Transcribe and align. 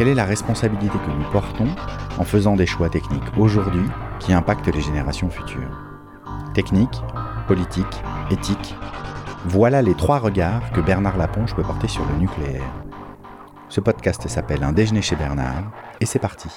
Quelle 0.00 0.08
est 0.08 0.14
la 0.14 0.24
responsabilité 0.24 0.96
que 0.96 1.10
nous 1.10 1.30
portons 1.30 1.68
en 2.16 2.24
faisant 2.24 2.56
des 2.56 2.64
choix 2.64 2.88
techniques 2.88 3.36
aujourd'hui 3.36 3.84
qui 4.18 4.32
impactent 4.32 4.74
les 4.74 4.80
générations 4.80 5.28
futures 5.28 5.78
Technique, 6.54 7.02
politique, 7.46 7.84
éthique, 8.30 8.74
voilà 9.44 9.82
les 9.82 9.92
trois 9.92 10.18
regards 10.18 10.72
que 10.72 10.80
Bernard 10.80 11.18
Laponche 11.18 11.54
peut 11.54 11.62
porter 11.62 11.86
sur 11.86 12.02
le 12.06 12.16
nucléaire. 12.16 12.64
Ce 13.68 13.82
podcast 13.82 14.26
s'appelle 14.26 14.64
Un 14.64 14.72
déjeuner 14.72 15.02
chez 15.02 15.16
Bernard 15.16 15.70
et 16.00 16.06
c'est 16.06 16.18
parti. 16.18 16.48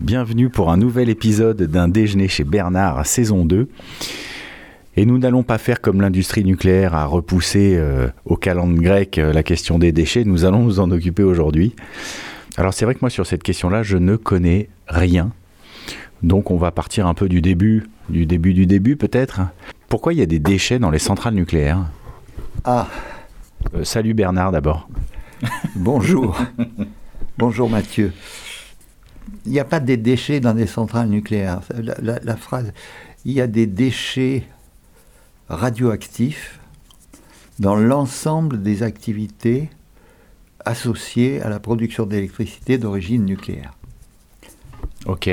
Bienvenue 0.00 0.48
pour 0.48 0.70
un 0.70 0.76
nouvel 0.76 1.08
épisode 1.08 1.62
d'un 1.62 1.88
déjeuner 1.88 2.28
chez 2.28 2.44
Bernard 2.44 3.04
saison 3.04 3.44
2. 3.44 3.68
Et 4.96 5.04
nous 5.04 5.18
n'allons 5.18 5.42
pas 5.42 5.58
faire 5.58 5.80
comme 5.80 6.00
l'industrie 6.00 6.44
nucléaire 6.44 6.94
a 6.94 7.04
repoussé 7.06 7.74
euh, 7.76 8.08
au 8.24 8.36
calendrier 8.36 8.82
grec 8.82 9.18
euh, 9.18 9.32
la 9.32 9.42
question 9.42 9.78
des 9.78 9.92
déchets, 9.92 10.24
nous 10.24 10.44
allons 10.44 10.62
nous 10.62 10.80
en 10.80 10.90
occuper 10.90 11.22
aujourd'hui. 11.22 11.74
Alors 12.56 12.72
c'est 12.72 12.84
vrai 12.86 12.94
que 12.94 13.00
moi 13.02 13.10
sur 13.10 13.26
cette 13.26 13.42
question-là, 13.42 13.82
je 13.82 13.98
ne 13.98 14.16
connais 14.16 14.68
rien. 14.88 15.32
Donc 16.22 16.50
on 16.50 16.56
va 16.56 16.70
partir 16.70 17.06
un 17.06 17.12
peu 17.14 17.28
du 17.28 17.42
début, 17.42 17.84
du 18.08 18.24
début 18.24 18.54
du 18.54 18.64
début 18.66 18.96
peut-être. 18.96 19.40
Pourquoi 19.88 20.14
il 20.14 20.18
y 20.18 20.22
a 20.22 20.26
des 20.26 20.38
déchets 20.38 20.78
dans 20.78 20.90
les 20.90 20.98
centrales 20.98 21.34
nucléaires? 21.34 21.84
Ah, 22.64 22.88
Euh, 23.74 23.84
Salut 23.84 24.14
Bernard 24.14 24.52
d'abord. 24.52 24.88
bonjour. 25.76 26.38
bonjour 27.36 27.68
Mathieu. 27.68 28.12
Il 29.44 29.52
n'y 29.52 29.60
a 29.60 29.64
pas 29.64 29.80
des 29.80 29.98
déchets 29.98 30.40
dans 30.40 30.54
des 30.54 30.66
centrales 30.66 31.08
nucléaires. 31.08 31.60
La, 31.82 31.94
la- 32.00 32.20
la 32.22 32.36
phrase, 32.36 32.72
il 33.26 33.32
y 33.32 33.40
a 33.42 33.46
des 33.46 33.66
déchets 33.66 34.44
radioactifs 35.48 36.58
dans 37.58 37.76
l'ensemble 37.76 38.62
des 38.62 38.82
activités 38.82 39.70
associées 40.64 41.40
à 41.42 41.48
la 41.48 41.60
production 41.60 42.06
d'électricité 42.06 42.78
d'origine 42.78 43.24
nucléaire. 43.24 43.72
Ok. 45.06 45.30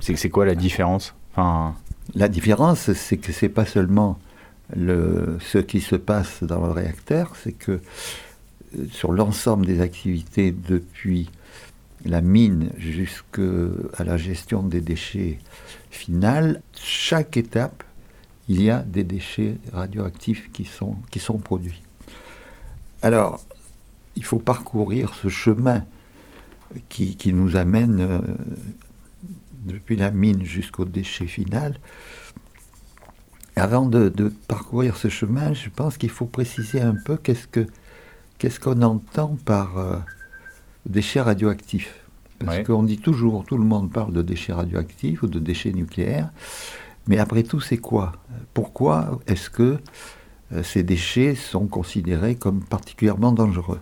C'est 0.00 0.28
quoi 0.28 0.44
la 0.44 0.54
différence? 0.54 1.14
Enfin, 1.32 1.74
La 2.14 2.28
différence, 2.28 2.92
c'est 2.92 3.16
que 3.16 3.32
c'est 3.32 3.48
pas 3.48 3.64
seulement 3.64 4.18
le, 4.74 5.38
ce 5.40 5.58
qui 5.58 5.80
se 5.80 5.96
passe 5.96 6.42
dans 6.42 6.64
le 6.64 6.72
réacteur, 6.72 7.34
c'est 7.42 7.52
que 7.52 7.72
euh, 7.72 8.86
sur 8.90 9.12
l'ensemble 9.12 9.64
des 9.64 9.80
activités 9.80 10.52
depuis 10.52 11.30
la 12.04 12.20
mine 12.20 12.70
jusqu'à 12.76 14.04
la 14.04 14.16
gestion 14.16 14.62
des 14.62 14.80
déchets 14.80 15.38
finales, 15.90 16.62
chaque 16.74 17.36
étape, 17.36 17.82
il 18.48 18.62
y 18.62 18.70
a 18.70 18.82
des 18.82 19.04
déchets 19.04 19.56
radioactifs 19.72 20.50
qui 20.52 20.64
sont, 20.64 20.96
qui 21.10 21.18
sont 21.18 21.38
produits. 21.38 21.82
Alors, 23.02 23.40
il 24.16 24.24
faut 24.24 24.38
parcourir 24.38 25.14
ce 25.14 25.28
chemin 25.28 25.84
qui, 26.88 27.16
qui 27.16 27.32
nous 27.32 27.56
amène 27.56 28.00
euh, 28.00 28.20
depuis 29.64 29.96
la 29.96 30.10
mine 30.10 30.44
jusqu'au 30.44 30.84
déchet 30.84 31.26
final. 31.26 31.78
Avant 33.56 33.86
de, 33.86 34.08
de 34.10 34.28
parcourir 34.48 34.96
ce 34.96 35.08
chemin, 35.08 35.54
je 35.54 35.70
pense 35.70 35.96
qu'il 35.96 36.10
faut 36.10 36.26
préciser 36.26 36.80
un 36.80 36.94
peu 36.94 37.16
qu'est-ce 37.16 37.46
que 37.46 37.66
qu'est-ce 38.38 38.60
qu'on 38.60 38.82
entend 38.82 39.38
par 39.46 39.78
euh, 39.78 39.96
déchets 40.84 41.22
radioactifs. 41.22 41.94
Parce 42.38 42.58
Ouais. 42.58 42.64
qu'on 42.64 42.82
dit 42.82 42.98
toujours, 42.98 43.44
tout 43.46 43.56
le 43.56 43.64
monde 43.64 43.90
parle 43.90 44.12
de 44.12 44.20
déchets 44.20 44.52
radioactifs 44.52 45.22
ou 45.22 45.26
de 45.26 45.38
déchets 45.38 45.72
nucléaires, 45.72 46.28
mais 47.06 47.18
après 47.18 47.42
tout, 47.42 47.60
c'est 47.60 47.78
quoi? 47.78 48.12
Pourquoi 48.54 49.20
est-ce 49.26 49.50
que 49.50 49.78
euh, 50.52 50.62
ces 50.62 50.82
déchets 50.82 51.34
sont 51.34 51.66
considérés 51.66 52.34
comme 52.36 52.62
particulièrement 52.62 53.32
dangereux? 53.32 53.80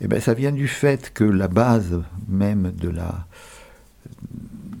Eh 0.00 0.08
bien, 0.08 0.20
ça 0.20 0.34
vient 0.34 0.52
du 0.52 0.66
fait 0.66 1.12
que 1.12 1.24
la 1.24 1.48
base 1.48 2.02
même 2.28 2.72
de 2.72 2.88
la, 2.88 3.26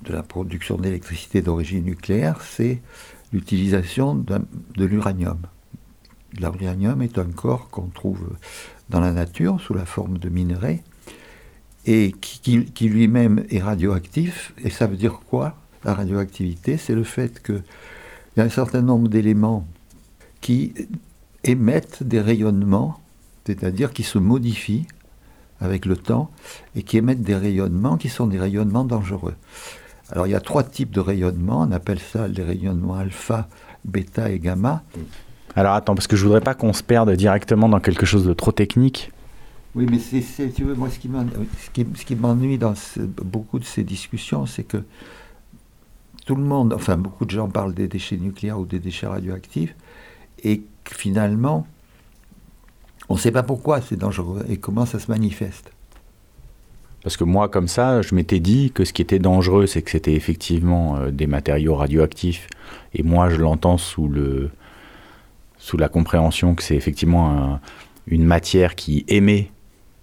de 0.04 0.12
la 0.12 0.22
production 0.22 0.78
d'électricité 0.78 1.42
d'origine 1.42 1.84
nucléaire, 1.84 2.40
c'est 2.40 2.80
l'utilisation 3.32 4.14
de 4.14 4.84
l'uranium. 4.84 5.38
L'uranium 6.38 7.02
est 7.02 7.18
un 7.18 7.24
corps 7.30 7.68
qu'on 7.70 7.88
trouve 7.88 8.30
dans 8.88 9.00
la 9.00 9.12
nature 9.12 9.60
sous 9.60 9.74
la 9.74 9.84
forme 9.84 10.18
de 10.18 10.28
minerais 10.30 10.82
et 11.86 12.12
qui- 12.20 12.64
qui 12.64 12.88
lui-même 12.88 13.44
est 13.50 13.60
radioactif. 13.60 14.54
Et 14.64 14.70
ça 14.70 14.86
veut 14.86 14.96
dire 14.96 15.20
quoi? 15.28 15.54
La 15.84 15.94
radioactivité, 15.94 16.76
c'est 16.76 16.94
le 16.94 17.04
fait 17.04 17.42
qu'il 17.42 17.62
y 18.36 18.40
a 18.40 18.44
un 18.44 18.48
certain 18.50 18.82
nombre 18.82 19.08
d'éléments 19.08 19.66
qui 20.40 20.74
émettent 21.44 22.02
des 22.02 22.20
rayonnements, 22.20 23.00
c'est-à-dire 23.46 23.92
qui 23.92 24.02
se 24.02 24.18
modifient 24.18 24.86
avec 25.60 25.86
le 25.86 25.96
temps 25.96 26.30
et 26.76 26.82
qui 26.82 26.96
émettent 26.98 27.22
des 27.22 27.34
rayonnements 27.34 27.96
qui 27.96 28.08
sont 28.08 28.26
des 28.26 28.38
rayonnements 28.38 28.84
dangereux. 28.84 29.34
Alors 30.10 30.26
il 30.26 30.30
y 30.30 30.34
a 30.34 30.40
trois 30.40 30.64
types 30.64 30.90
de 30.90 31.00
rayonnements, 31.00 31.62
on 31.62 31.72
appelle 31.72 31.98
ça 32.00 32.28
les 32.28 32.42
rayonnements 32.42 32.94
alpha, 32.94 33.48
bêta 33.84 34.30
et 34.30 34.38
gamma. 34.38 34.82
alors 35.56 35.74
attends, 35.74 35.94
parce 35.94 36.06
que 36.06 36.16
je 36.16 36.24
voudrais 36.24 36.40
pas 36.40 36.54
qu'on 36.54 36.72
se 36.72 36.82
perde 36.82 37.10
directement 37.12 37.68
dans 37.68 37.80
quelque 37.80 38.06
chose 38.06 38.26
de 38.26 38.32
trop 38.32 38.52
technique. 38.52 39.12
Oui, 39.74 39.86
mais 39.88 39.98
c'est, 39.98 40.48
tu 40.50 40.64
veux, 40.64 40.74
moi 40.74 40.88
ce 40.90 40.98
qui, 40.98 41.08
ce 41.94 42.14
m'ennuie 42.14 42.58
dans 42.58 42.74
ce- 42.74 43.00
beaucoup 43.00 43.60
de 43.60 43.64
ces 43.64 43.84
discussions, 43.84 44.44
c'est 44.46 44.64
que 44.64 44.82
tout 46.26 46.34
le 46.36 46.42
monde, 46.42 46.72
enfin 46.72 46.96
beaucoup 46.96 47.24
de 47.24 47.30
gens 47.30 47.48
parlent 47.48 47.74
des 47.74 47.88
déchets 47.88 48.16
nucléaires 48.16 48.58
ou 48.58 48.66
des 48.66 48.78
déchets 48.78 49.06
radioactifs, 49.06 49.74
et 50.44 50.62
finalement, 50.84 51.66
on 53.08 53.14
ne 53.14 53.18
sait 53.18 53.32
pas 53.32 53.42
pourquoi 53.42 53.80
c'est 53.80 53.96
dangereux 53.96 54.44
et 54.48 54.56
comment 54.58 54.86
ça 54.86 54.98
se 54.98 55.10
manifeste. 55.10 55.72
Parce 57.02 57.16
que 57.16 57.24
moi, 57.24 57.48
comme 57.48 57.66
ça, 57.66 58.02
je 58.02 58.14
m'étais 58.14 58.40
dit 58.40 58.70
que 58.72 58.84
ce 58.84 58.92
qui 58.92 59.00
était 59.02 59.18
dangereux, 59.18 59.66
c'est 59.66 59.80
que 59.82 59.90
c'était 59.90 60.12
effectivement 60.14 60.96
euh, 60.98 61.10
des 61.10 61.26
matériaux 61.26 61.74
radioactifs. 61.74 62.46
Et 62.92 63.02
moi, 63.02 63.30
je 63.30 63.36
l'entends 63.36 63.78
sous, 63.78 64.06
le, 64.06 64.50
sous 65.56 65.78
la 65.78 65.88
compréhension 65.88 66.54
que 66.54 66.62
c'est 66.62 66.76
effectivement 66.76 67.30
un- 67.30 67.60
une 68.06 68.24
matière 68.24 68.74
qui 68.74 69.04
émet 69.08 69.50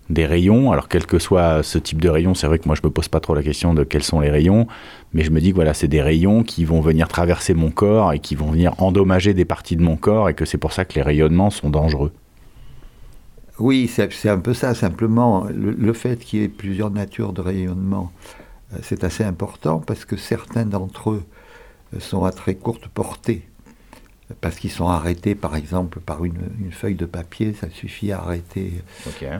des 0.09 0.25
rayons. 0.25 0.71
Alors, 0.71 0.87
quel 0.87 1.05
que 1.05 1.19
soit 1.19 1.63
ce 1.63 1.77
type 1.77 2.01
de 2.01 2.09
rayon, 2.09 2.33
c'est 2.33 2.47
vrai 2.47 2.59
que 2.59 2.67
moi, 2.67 2.75
je 2.75 2.85
me 2.85 2.91
pose 2.91 3.07
pas 3.07 3.19
trop 3.19 3.35
la 3.35 3.43
question 3.43 3.73
de 3.73 3.83
quels 3.83 4.03
sont 4.03 4.19
les 4.19 4.29
rayons. 4.29 4.67
Mais 5.13 5.23
je 5.23 5.31
me 5.31 5.39
dis 5.39 5.51
que 5.51 5.55
voilà, 5.55 5.73
c'est 5.73 5.87
des 5.87 6.01
rayons 6.01 6.43
qui 6.43 6.65
vont 6.65 6.81
venir 6.81 7.07
traverser 7.07 7.53
mon 7.53 7.71
corps 7.71 8.13
et 8.13 8.19
qui 8.19 8.35
vont 8.35 8.51
venir 8.51 8.73
endommager 8.81 9.33
des 9.33 9.45
parties 9.45 9.75
de 9.75 9.83
mon 9.83 9.95
corps 9.95 10.29
et 10.29 10.33
que 10.33 10.45
c'est 10.45 10.57
pour 10.57 10.73
ça 10.73 10.85
que 10.85 10.93
les 10.95 11.01
rayonnements 11.01 11.49
sont 11.49 11.69
dangereux. 11.69 12.11
Oui, 13.59 13.87
c'est 13.87 14.29
un 14.29 14.39
peu 14.39 14.53
ça, 14.53 14.75
simplement. 14.75 15.45
Le, 15.45 15.71
le 15.71 15.93
fait 15.93 16.17
qu'il 16.17 16.39
y 16.39 16.43
ait 16.43 16.47
plusieurs 16.47 16.91
natures 16.91 17.33
de 17.33 17.41
rayonnement, 17.41 18.11
euh, 18.73 18.77
c'est 18.83 19.03
assez 19.03 19.23
important 19.23 19.79
parce 19.79 20.05
que 20.05 20.15
certains 20.15 20.65
d'entre 20.65 21.11
eux 21.11 21.23
euh, 21.95 21.99
sont 21.99 22.23
à 22.23 22.31
très 22.31 22.55
courte 22.55 22.87
portée. 22.87 23.47
Parce 24.41 24.57
qu'ils 24.57 24.71
sont 24.71 24.89
arrêtés, 24.89 25.35
par 25.35 25.55
exemple, 25.55 25.99
par 25.99 26.25
une, 26.25 26.39
une 26.59 26.71
feuille 26.71 26.95
de 26.95 27.05
papier, 27.05 27.53
ça 27.53 27.69
suffit 27.69 28.11
à 28.11 28.19
arrêter 28.19 28.73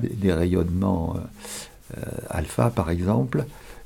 des, 0.02 0.08
des 0.10 0.32
rayonnements 0.34 1.16
euh, 1.18 1.98
euh, 1.98 2.02
alpha, 2.30 2.70
par 2.70 2.90
exemple. 2.90 3.46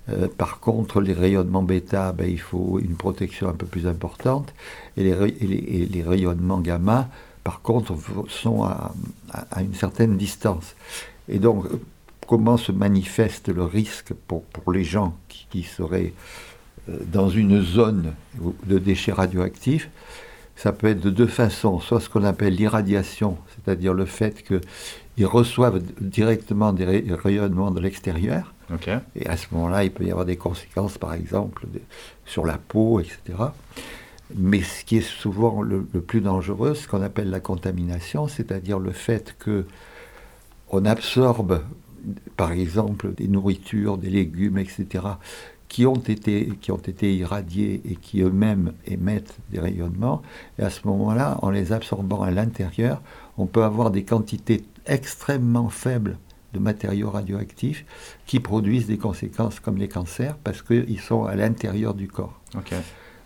Euh, 0.09 0.27
par 0.38 0.59
contre, 0.59 1.01
les 1.01 1.13
rayonnements 1.13 1.63
bêta, 1.63 2.12
ben, 2.12 2.30
il 2.30 2.39
faut 2.39 2.80
une 2.80 2.95
protection 2.95 3.50
un 3.50 3.53
peu 3.53 3.65
plus 3.65 3.88
importante. 3.88 4.53
Et 4.98 5.03
les, 5.03 5.13
ray- 5.13 5.36
et 5.42 5.48
les- 5.48 5.56
et 5.81 5.86
les 5.88 6.03
rayonnements 6.03 6.59
gamma, 6.59 7.09
par 7.44 7.62
contre, 7.62 7.95
sont 8.30 8.63
à, 8.63 8.94
à- 9.33 9.45
à 9.51 9.62
une 9.63 9.74
certaine 9.74 10.18
distance. 10.18 10.75
Et 11.30 11.39
donc, 11.39 11.65
comment 12.27 12.57
se 12.57 12.71
manifeste 12.71 13.50
le 13.50 13.63
risque 13.63 14.13
pour, 14.27 14.44
pour 14.44 14.71
les 14.71 14.83
gens 14.83 15.15
qui, 15.30 15.47
qui 15.50 15.63
seraient 15.63 16.13
dans 16.88 17.30
une 17.30 17.62
zone 17.63 18.13
de 18.65 18.77
déchets 18.80 19.12
radioactifs? 19.13 19.89
Ça 20.56 20.71
peut 20.74 20.88
être 20.88 21.01
de 21.01 21.09
deux 21.09 21.27
façons, 21.27 21.80
soit 21.80 22.00
ce 22.00 22.09
qu'on 22.09 22.24
appelle 22.24 22.56
l'irradiation, 22.56 23.38
c'est-à-dire 23.56 23.94
le 23.94 24.06
fait 24.06 24.44
qu'ils 24.44 25.25
reçoivent 25.25 25.81
directement 26.00 26.74
des 26.74 26.86
ray- 26.86 27.13
rayonnements 27.13 27.71
de 27.71 27.80
l'extérieur, 27.80 28.53
et 29.15 29.27
à 29.27 29.38
ce 29.38 29.48
moment-là, 29.51 29.83
il 29.83 29.92
peut 29.92 30.03
y 30.06 30.12
avoir 30.12 30.25
des 30.25 30.38
conséquences, 30.38 30.98
par 30.98 31.13
exemple, 31.13 31.65
de- 31.74 31.81
sur 32.25 32.45
la 32.45 32.57
peau, 32.57 33.00
etc. 33.00 33.19
Mais 34.36 34.62
ce 34.62 34.86
qui 34.86 34.98
est 34.98 35.01
souvent 35.01 35.62
le, 35.62 35.86
le 35.94 36.01
plus 36.01 36.21
dangereux, 36.21 36.74
ce 36.75 36.88
qu'on 36.88 37.01
appelle 37.01 37.30
la 37.30 37.42
contamination, 37.42 38.27
c'est-à-dire 38.30 38.80
le 38.80 38.92
fait 38.92 39.36
que 39.39 39.65
on 40.69 40.86
absorbe 40.86 41.62
par 42.38 42.51
exemple 42.54 43.13
des 43.13 43.27
nourritures, 43.27 43.97
des 43.97 44.09
légumes, 44.09 44.57
etc., 44.57 45.04
qui 45.71 45.85
ont 45.85 45.95
été, 45.95 46.51
qui 46.59 46.73
ont 46.73 46.75
été 46.75 47.15
irradiés 47.15 47.81
et 47.85 47.95
qui 47.95 48.19
eux-mêmes 48.19 48.73
émettent 48.85 49.38
des 49.51 49.59
rayonnements. 49.62 50.21
Et 50.59 50.63
à 50.63 50.69
ce 50.69 50.85
moment-là, 50.85 51.38
en 51.41 51.50
les 51.50 51.71
absorbant 51.71 52.23
à 52.23 52.29
l'intérieur, 52.29 53.01
on 53.38 53.45
peut 53.45 53.63
avoir 53.63 53.89
des 53.89 54.03
quantités 54.03 54.65
extrêmement 54.85 55.69
faibles 55.69 56.18
de 56.53 56.59
matériaux 56.59 57.09
radioactifs 57.09 57.85
qui 58.25 58.41
produisent 58.41 58.88
des 58.88 58.97
conséquences 58.97 59.62
comme 59.62 59.77
les 59.77 59.88
cancers 59.88 60.35
parce 60.44 60.62
qu'ils 60.62 61.00
sont 61.00 61.23
à 61.23 61.35
l'intérieur 61.38 61.94
du 61.94 62.09
corps. 62.09 62.41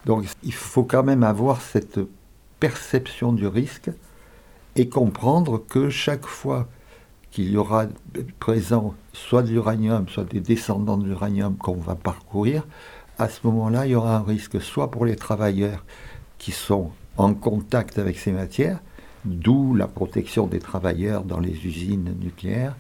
Donc 0.06 0.26
il 0.44 0.54
faut 0.54 0.84
quand 0.84 1.04
même 1.04 1.24
avoir 1.24 1.62
cette 1.62 2.00
perception 2.60 3.34
du 3.34 3.48
risque 3.48 3.90
et 4.76 4.88
comprendre 4.88 5.58
que 5.58 5.90
chaque 5.90 6.28
fois 6.28 6.68
qu'il 7.36 7.52
y 7.52 7.58
aura 7.58 7.88
présent 8.40 8.94
soit 9.12 9.44
de 9.44 9.50
l'uranium, 9.50 10.08
soit 10.08 10.24
des 10.24 10.40
descendants 10.40 10.98
de 10.98 11.06
l'uranium 11.06 11.58
qu'on 11.58 11.76
va 11.76 11.94
parcourir, 11.94 12.66
à 13.20 13.28
ce 13.28 13.42
moment-là, 13.44 13.86
il 13.86 13.92
y 13.92 13.96
aura 13.96 14.16
un 14.16 14.24
risque 14.24 14.62
soit 14.62 14.90
pour 14.90 15.04
les 15.06 15.18
travailleurs 15.18 15.84
qui 16.38 16.54
sont 16.54 16.92
en 17.18 17.34
contact 17.34 18.00
avec 18.00 18.18
ces 18.18 18.32
matières, 18.32 18.80
d'où 19.26 19.76
la 19.76 19.88
protection 19.88 20.48
des 20.48 20.60
travailleurs 20.60 21.26
dans 21.26 21.42
les 21.42 21.66
usines 21.66 22.16
nucléaires, 22.22 22.78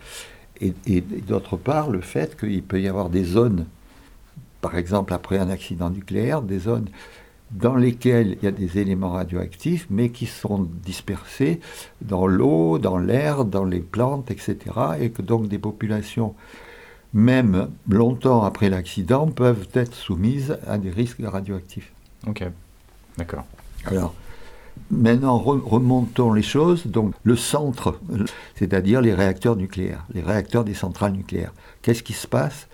et, 0.61 0.73
et 0.87 1.01
d'autre 1.01 1.57
part 1.57 1.89
le 1.89 1.99
fait 1.99 2.39
qu'il 2.39 2.63
peut 2.63 2.79
y 2.79 2.87
avoir 2.87 3.09
des 3.09 3.25
zones, 3.25 3.65
par 4.61 4.77
exemple 4.77 5.13
après 5.13 5.37
un 5.37 5.49
accident 5.49 5.89
nucléaire, 5.89 6.41
des 6.41 6.59
zones 6.59 6.87
dans 7.51 7.75
lesquels 7.75 8.37
il 8.39 8.43
y 8.43 8.47
a 8.47 8.51
des 8.51 8.79
éléments 8.79 9.11
radioactifs, 9.11 9.87
mais 9.89 10.09
qui 10.09 10.25
sont 10.25 10.67
dispersés 10.83 11.59
dans 12.01 12.27
l'eau, 12.27 12.79
dans 12.79 12.97
l'air, 12.97 13.45
dans 13.45 13.65
les 13.65 13.79
plantes, 13.79 14.31
etc. 14.31 14.57
Et 14.99 15.09
que 15.09 15.21
donc 15.21 15.47
des 15.47 15.59
populations, 15.59 16.35
même 17.13 17.69
longtemps 17.87 18.43
après 18.43 18.69
l'accident, 18.69 19.27
peuvent 19.27 19.67
être 19.73 19.93
soumises 19.93 20.57
à 20.67 20.77
des 20.77 20.89
risques 20.89 21.21
radioactifs. 21.23 21.93
Ok, 22.27 22.43
d'accord. 23.17 23.45
Alors, 23.85 24.13
maintenant 24.89 25.37
remontons 25.37 26.33
les 26.33 26.41
choses. 26.41 26.87
Donc, 26.87 27.13
le 27.23 27.35
centre, 27.35 27.99
c'est-à-dire 28.55 29.01
les 29.01 29.13
réacteurs 29.13 29.55
nucléaires, 29.55 30.05
les 30.13 30.21
réacteurs 30.21 30.63
des 30.63 30.73
centrales 30.73 31.13
nucléaires. 31.13 31.53
Qu'est-ce 31.83 32.03
qui 32.03 32.13
se 32.13 32.27
passe? 32.27 32.67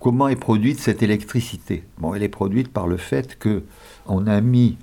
Comment 0.00 0.28
est 0.28 0.36
produite 0.36 0.78
cette 0.78 1.02
électricité 1.02 1.84
elle 2.14 2.22
est 2.22 2.28
produite 2.28 2.68
par 2.68 2.86
le 2.86 2.96
fait 2.96 3.38
que 3.38 3.62
on 4.06 4.26
a 4.26 4.40
mis 4.40 4.76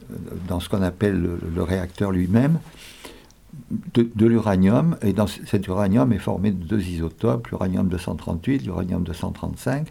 dans 0.48 0.60
ce 0.60 0.69
qu'on 0.69 0.81
appelle 0.81 1.21
le, 1.54 1.63
réacteur 1.63 2.12
lui-même 2.12 2.60
de, 3.94 4.25
l'uranium, 4.25 4.98
et 5.01 5.13
cet 5.45 5.68
uranium 5.68 6.12
est 6.12 6.19
formé 6.19 6.51
de 6.51 6.63
deux 6.63 6.81
isotopes, 6.81 7.48
l'uranium 7.50 7.88
238, 7.88 8.65
l'uranium 8.65 9.04
235. 9.04 9.88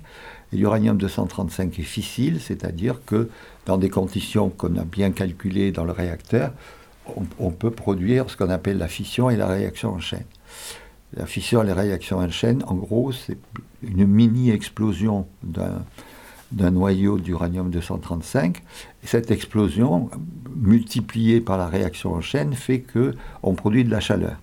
Et 0.52 0.56
l'uranium 0.56 0.98
235 0.98 1.78
est 1.78 1.82
fissile, 1.82 2.40
c'est-à-dire 2.40 2.96
que 3.06 3.30
dans 3.66 3.78
des 3.78 3.88
conditions 3.88 4.50
qu'on 4.50 4.76
a 4.76 4.84
bien 4.84 5.10
calculées 5.10 5.72
dans 5.72 5.84
le 5.84 5.92
réacteur, 5.92 6.52
on 7.38 7.50
peut 7.50 7.70
produire 7.70 8.30
ce 8.30 8.36
qu'on 8.36 8.50
appelle 8.50 8.78
la 8.78 8.88
fission 8.88 9.30
et 9.30 9.36
la 9.36 9.48
réaction 9.48 9.90
en 9.90 10.00
chaîne. 10.00 10.24
La 11.14 11.26
fission 11.26 11.62
et 11.62 11.66
les 11.66 11.72
réactions 11.72 12.18
en 12.18 12.30
chaîne, 12.30 12.62
en 12.66 12.74
gros, 12.74 13.12
c'est 13.12 13.36
une 13.82 14.06
mini-explosion 14.06 15.26
d'un 15.42 16.70
noyau 16.70 17.18
d'uranium 17.18 17.70
235. 17.70 18.62
Et 19.02 19.06
cette 19.06 19.30
explosion, 19.30 20.08
multipliée 20.56 21.40
par 21.40 21.58
la 21.58 21.66
réaction 21.66 22.14
en 22.14 22.20
chaîne, 22.20 22.54
fait 22.54 22.80
qu'on 22.80 23.54
produit 23.54 23.84
de 23.84 23.90
la 23.90 24.00
chaleur. 24.00 24.36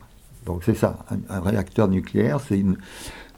Donc 0.45 0.63
c'est 0.63 0.75
ça, 0.75 1.05
un, 1.29 1.39
réacteur 1.39 1.87
nucléaire, 1.87 2.39
c'est 2.39 2.59
une 2.59 2.77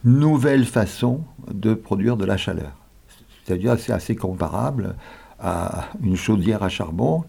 nouvelle 0.03 0.65
façon 0.65 1.21
de 1.51 1.73
produire 1.73 2.17
de 2.17 2.25
la 2.25 2.37
chaleur. 2.37 2.71
C'est-à-dire 3.45 3.77
c'est 3.79 3.93
assez 3.93 4.15
comparable 4.15 4.95
à 5.39 5.89
une 6.03 6.15
chaudière 6.15 6.63
à 6.63 6.69
charbon. 6.69 7.23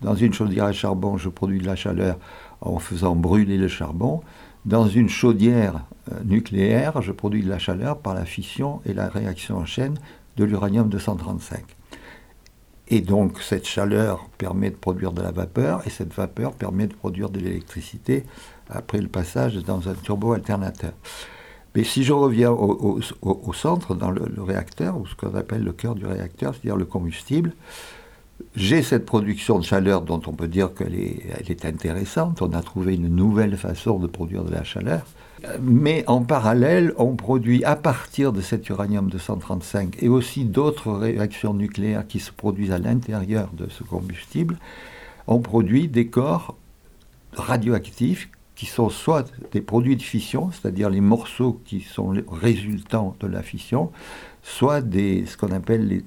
Dans 0.00 0.14
une 0.14 0.32
chaudière 0.32 0.64
à 0.64 0.72
charbon, 0.72 1.16
je 1.16 1.28
produis 1.28 1.60
de 1.60 1.66
la 1.66 1.76
chaleur 1.76 2.18
en 2.60 2.78
faisant 2.78 3.16
brûler 3.16 3.58
le 3.58 3.68
charbon. 3.68 4.22
Dans 4.66 4.86
une 4.86 5.08
chaudière 5.08 5.84
euh, 6.12 6.16
nucléaire, 6.24 7.00
je 7.00 7.12
produis 7.12 7.42
de 7.42 7.48
la 7.48 7.58
chaleur 7.58 7.98
par 7.98 8.14
la 8.14 8.26
fission 8.26 8.82
et 8.84 8.92
la 8.92 9.08
réaction 9.08 9.56
en 9.56 9.64
chaîne 9.64 9.98
de 10.36 10.44
l'uranium-235. 10.44 11.60
Et 12.88 13.00
donc 13.00 13.40
cette 13.40 13.66
chaleur 13.66 14.28
permet 14.36 14.70
de 14.70 14.76
produire 14.76 15.12
de 15.12 15.22
la 15.22 15.30
vapeur 15.30 15.86
et 15.86 15.90
cette 15.90 16.12
vapeur 16.12 16.52
permet 16.52 16.88
de 16.88 16.94
produire 16.94 17.30
de 17.30 17.38
l'électricité 17.38 18.24
après 18.68 19.00
le 19.00 19.08
passage 19.08 19.54
dans 19.56 19.88
un 19.88 19.94
turbo-alternateur. 19.94 20.92
Mais 21.74 21.84
si 21.84 22.02
je 22.02 22.12
reviens 22.12 22.50
au, 22.50 23.00
centre, 23.52 23.94
dans 23.94 24.10
le, 24.10 24.26
le, 24.26 24.42
réacteur, 24.42 24.98
ou 24.98 25.06
ce 25.06 25.14
qu'on 25.14 25.36
appelle 25.36 25.62
le 25.62 25.72
cœur 25.72 25.94
du 25.94 26.04
réacteur, 26.04 26.52
c'est-à-dire 26.52 26.76
le 26.76 26.84
combustible, 26.84 27.52
j'ai 28.56 28.82
cette 28.82 29.06
production 29.06 29.58
de 29.58 29.64
chaleur 29.64 30.02
dont 30.02 30.20
on 30.26 30.32
peut 30.32 30.48
dire 30.48 30.74
qu'elle 30.74 30.94
est, 30.94 31.22
elle 31.38 31.50
est 31.50 31.64
intéressante. 31.64 32.42
On 32.42 32.52
a 32.52 32.62
trouvé 32.62 32.94
une 32.94 33.08
nouvelle 33.08 33.56
façon 33.56 33.98
de 33.98 34.06
produire 34.06 34.44
de 34.44 34.50
la 34.50 34.64
chaleur. 34.64 35.02
Mais 35.62 36.04
en 36.06 36.22
parallèle, 36.22 36.92
on 36.98 37.16
produit 37.16 37.64
à 37.64 37.76
partir 37.76 38.32
de 38.32 38.40
cet 38.40 38.68
uranium 38.68 39.08
235 39.08 40.02
et 40.02 40.08
aussi 40.08 40.44
d'autres 40.44 40.92
réactions 40.92 41.54
nucléaires 41.54 42.06
qui 42.06 42.20
se 42.20 42.32
produisent 42.32 42.72
à 42.72 42.78
l'intérieur 42.78 43.50
de 43.54 43.68
ce 43.70 43.82
combustible, 43.82 44.58
on 45.26 45.38
produit 45.40 45.88
des 45.88 46.08
corps 46.08 46.56
radioactifs 47.34 48.28
qui 48.54 48.66
sont 48.66 48.90
soit 48.90 49.32
des 49.52 49.62
produits 49.62 49.96
de 49.96 50.02
fission, 50.02 50.50
c'est-à-dire 50.50 50.90
les 50.90 51.00
morceaux 51.00 51.58
qui 51.64 51.80
sont 51.80 52.12
résultants 52.30 53.16
de 53.20 53.26
la 53.26 53.42
fission, 53.42 53.90
soit 54.42 54.80
des, 54.80 55.26
ce 55.26 55.36
qu'on 55.36 55.52
appelle 55.52 56.02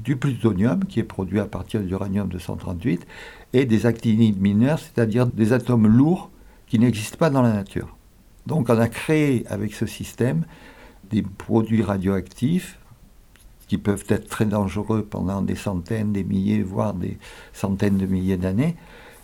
du 0.00 0.16
plutonium, 0.16 0.84
qui 0.84 1.00
est 1.00 1.04
produit 1.04 1.40
à 1.40 1.46
partir 1.46 1.80
de 1.80 1.86
l'uranium 1.86 2.28
238, 2.28 3.06
et 3.52 3.64
des 3.64 3.86
actinides 3.86 4.40
mineurs, 4.40 4.78
c'est-à-dire 4.78 5.26
des 5.26 5.52
atomes 5.52 5.86
lourds 5.86 6.30
qui 6.66 6.78
n'existent 6.78 7.18
pas 7.18 7.30
dans 7.30 7.42
la 7.42 7.52
nature. 7.52 7.96
Donc 8.46 8.68
on 8.68 8.78
a 8.78 8.88
créé 8.88 9.44
avec 9.48 9.74
ce 9.74 9.86
système 9.86 10.44
des 11.10 11.22
produits 11.22 11.82
radioactifs 11.82 12.78
qui 13.68 13.78
peuvent 13.78 14.04
être 14.08 14.28
très 14.28 14.46
dangereux 14.46 15.02
pendant 15.02 15.42
des 15.42 15.56
centaines, 15.56 16.12
des 16.12 16.24
milliers, 16.24 16.62
voire 16.62 16.94
des 16.94 17.18
centaines 17.52 17.96
de 17.96 18.06
milliers 18.06 18.36
d'années, 18.36 18.76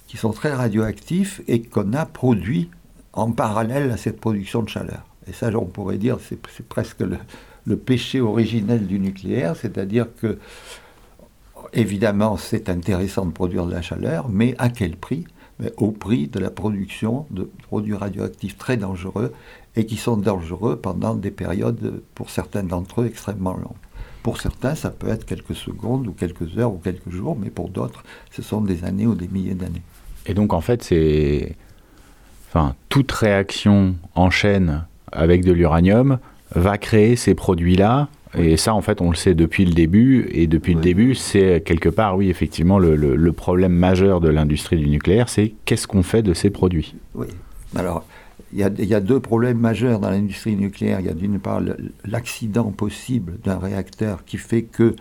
qui 0.08 0.16
sont 0.16 0.32
très 0.32 0.52
radioactifs 0.52 1.40
et 1.46 1.62
qu'on 1.62 1.92
a 1.92 2.06
produits 2.06 2.68
en 3.12 3.30
parallèle 3.30 3.90
à 3.90 3.96
cette 3.96 4.20
production 4.20 4.62
de 4.62 4.68
chaleur. 4.68 5.04
Et 5.28 5.32
ça, 5.32 5.50
on 5.56 5.66
pourrait 5.66 5.98
dire, 5.98 6.18
c'est 6.20 6.66
presque 6.66 7.00
le, 7.00 7.18
le 7.64 7.76
péché 7.76 8.20
originel 8.20 8.86
du 8.86 8.98
nucléaire, 8.98 9.56
c'est-à-dire 9.56 10.06
que, 10.20 10.38
évidemment, 11.72 12.36
c'est 12.36 12.68
intéressant 12.68 13.26
de 13.26 13.32
produire 13.32 13.66
de 13.66 13.72
la 13.72 13.82
chaleur, 13.82 14.28
mais 14.28 14.54
à 14.58 14.68
quel 14.68 14.96
prix? 14.96 15.24
Au 15.76 15.92
prix 15.92 16.26
de 16.26 16.40
la 16.40 16.50
production 16.50 17.26
de 17.30 17.48
produits 17.68 17.94
radioactifs 17.94 18.58
très 18.58 18.76
dangereux 18.76 19.32
et 19.76 19.86
qui 19.86 19.96
sont 19.96 20.16
dangereux 20.16 20.76
pendant 20.76 21.14
des 21.14 21.30
périodes, 21.30 22.02
pour 22.14 22.30
certains 22.30 22.64
d'entre 22.64 23.02
eux, 23.02 23.06
extrêmement 23.06 23.54
longues. 23.54 23.76
Pour 24.24 24.40
certains, 24.40 24.74
ça 24.74 24.90
peut 24.90 25.08
être 25.08 25.24
quelques 25.24 25.54
secondes 25.54 26.06
ou 26.08 26.12
quelques 26.12 26.58
heures 26.58 26.72
ou 26.72 26.78
quelques 26.78 27.10
jours, 27.10 27.36
mais 27.40 27.50
pour 27.50 27.68
d'autres, 27.68 28.02
ce 28.30 28.42
sont 28.42 28.60
des 28.60 28.84
années 28.84 29.06
ou 29.06 29.14
des 29.14 29.28
milliers 29.28 29.54
d'années. 29.54 29.82
Et 30.26 30.34
donc, 30.34 30.52
en 30.52 30.60
fait, 30.60 30.82
c'est. 30.82 31.56
Enfin, 32.48 32.74
toute 32.88 33.10
réaction 33.12 33.94
en 34.14 34.30
chaîne 34.30 34.84
avec 35.10 35.44
de 35.44 35.52
l'uranium 35.52 36.18
va 36.54 36.78
créer 36.78 37.16
ces 37.16 37.34
produits-là. 37.34 38.08
Et 38.34 38.56
ça, 38.56 38.74
en 38.74 38.80
fait, 38.80 39.02
on 39.02 39.10
le 39.10 39.16
sait 39.16 39.34
depuis 39.34 39.64
le 39.64 39.72
début. 39.72 40.28
Et 40.32 40.46
depuis 40.46 40.74
le 40.74 40.80
début, 40.80 41.14
c'est 41.14 41.62
quelque 41.64 41.90
part, 41.90 42.16
oui, 42.16 42.30
effectivement, 42.30 42.78
le, 42.78 43.32
problème 43.32 43.72
majeur 43.72 44.20
de 44.20 44.28
l'industrie 44.28 44.76
du 44.76 44.88
nucléaire, 44.88 45.28
c'est 45.28 45.52
qu'est-ce 45.64 45.86
qu'on 45.86 46.02
fait 46.02 46.22
de 46.22 46.32
ces 46.32 46.50
produits? 46.50 46.94
Oui. 47.14 47.26
Alors, 47.76 48.04
il 48.54 48.58
y, 48.60 48.84
y, 48.86 48.94
a 48.94 49.00
deux 49.00 49.20
problèmes 49.20 49.58
majeurs 49.58 49.98
dans 49.98 50.10
l'industrie 50.10 50.56
nucléaire. 50.56 51.00
Il 51.00 51.06
y 51.06 51.10
a 51.10 51.14
d'une 51.14 51.38
part 51.38 51.60
l'accident 52.04 52.70
possible 52.70 53.38
d'un 53.44 53.58
réacteur 53.58 54.24
qui 54.24 54.38
fait 54.38 54.62
qu'il 54.62 54.94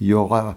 y 0.00 0.12
aura 0.12 0.56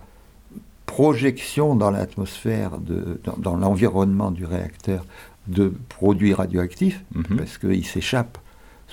projection 0.85 1.75
dans 1.75 1.91
l'atmosphère, 1.91 2.71
dans, 2.79 3.37
dans 3.37 3.55
l'environnement 3.55 4.31
du 4.31 4.45
réacteur, 4.45 5.05
de 5.47 5.73
produits 5.89 6.33
radioactifs, 6.33 7.03
mhm. 7.13 7.37
parce 7.37 7.57
qu'ils 7.57 7.85
s'échappent 7.85 8.37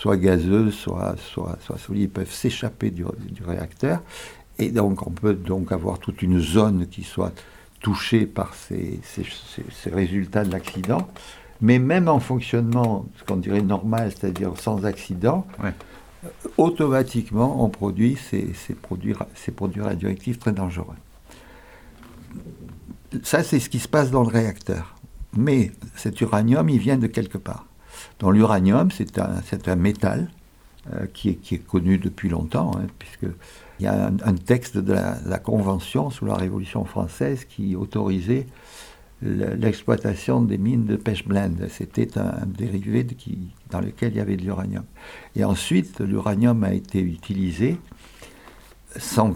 soit 0.02 0.16
gazeuses, 0.16 0.74
soit, 0.74 1.14
soit, 1.16 1.56
soit 1.60 1.78
solides, 1.78 2.10
peuvent 2.10 2.32
s'échapper 2.32 2.90
du, 2.90 3.04
réacteur. 3.46 4.02
Et 4.58 4.70
donc 4.70 5.06
on 5.06 5.10
peut 5.10 5.32
donc 5.32 5.70
avoir 5.70 6.00
toute 6.00 6.22
une 6.22 6.40
zone 6.40 6.88
qui 6.88 7.04
soit 7.04 7.32
touchée 7.78 8.26
par 8.26 8.52
ces, 8.54 8.98
ces, 9.04 9.90
résultats 9.90 10.44
de 10.44 10.50
l'accident. 10.50 11.06
Mais 11.60 11.78
même 11.78 12.08
en 12.08 12.18
fonctionnement, 12.18 13.06
ce 13.16 13.22
qu'on 13.22 13.36
dirait 13.36 13.62
normal, 13.62 14.10
c'est-à-dire 14.10 14.58
sans 14.58 14.84
accident, 14.84 15.46
automatiquement 16.56 17.64
on 17.64 17.68
produit 17.68 18.18
ces, 18.28 18.52
produits, 18.74 19.14
ces 19.36 19.52
produits 19.52 19.82
radioactifs 19.82 20.40
très 20.40 20.52
dangereux. 20.52 20.96
Ça, 23.22 23.44
c'est 23.44 23.60
ce 23.60 23.70
qui 23.70 23.78
se 23.78 23.88
passe 23.88 24.10
dans 24.10 24.22
le 24.22 24.30
réacteur. 24.30 24.96
Mais 25.36 25.70
cet 25.94 26.20
uranium, 26.22 26.68
il 26.68 26.78
vient 26.80 26.98
de 26.98 27.06
quelque 27.06 27.38
part. 27.38 27.66
Dans 28.18 28.30
l'uranium, 28.30 28.90
c'est 28.90 29.18
un, 29.18 29.40
un, 29.66 29.76
métal 29.76 30.30
qui, 31.12 31.30
est, 31.30 31.34
qui, 31.34 31.56
est, 31.56 31.58
connu 31.58 31.98
depuis 31.98 32.28
longtemps, 32.28 32.72
hein, 32.76 32.86
puisqu'il 32.98 33.84
y 33.84 33.86
a 33.86 34.06
un, 34.06 34.34
texte 34.34 34.78
de 34.78 34.92
la, 34.92 35.38
Convention 35.38 36.10
sous 36.10 36.24
la 36.24 36.34
Révolution 36.34 36.84
française 36.84 37.44
qui 37.44 37.76
autorisait 37.76 38.46
l'exploitation 39.22 40.42
des 40.42 40.58
mines 40.58 40.84
de 40.84 40.96
pêche 40.96 41.24
blende. 41.24 41.68
C'était 41.70 42.18
un, 42.18 42.46
dérivé 42.46 43.06
qui, 43.06 43.38
dans 43.70 43.80
lequel 43.80 44.12
il 44.12 44.16
y 44.16 44.20
avait 44.20 44.36
de 44.36 44.42
l'uranium. 44.42 44.84
Et 45.36 45.44
ensuite, 45.44 46.00
l'uranium 46.00 46.64
a 46.64 46.72
été 46.72 47.00
utilisé 47.00 47.78
sans 48.96 49.34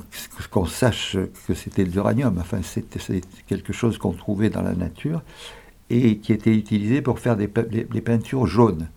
qu'on 0.51 0.67
sache 0.67 1.17
que 1.47 1.55
c'était 1.55 1.85
de 1.85 1.91
l'uranium. 1.91 2.37
Enfin, 2.39 2.61
c'était 2.63 3.21
quelque 3.47 3.73
chose 3.73 3.99
qu'on 3.99 4.13
trouvait 4.13 4.51
dans 4.51 4.63
la 4.63 4.75
nature 4.75 5.23
et 5.91 6.19
qui 6.19 6.33
était 6.33 6.55
utilisé 6.55 7.01
pour 7.03 7.19
faire 7.19 7.37
des, 7.37 7.49
peintures 7.49 8.47
jaunes. 8.47 8.89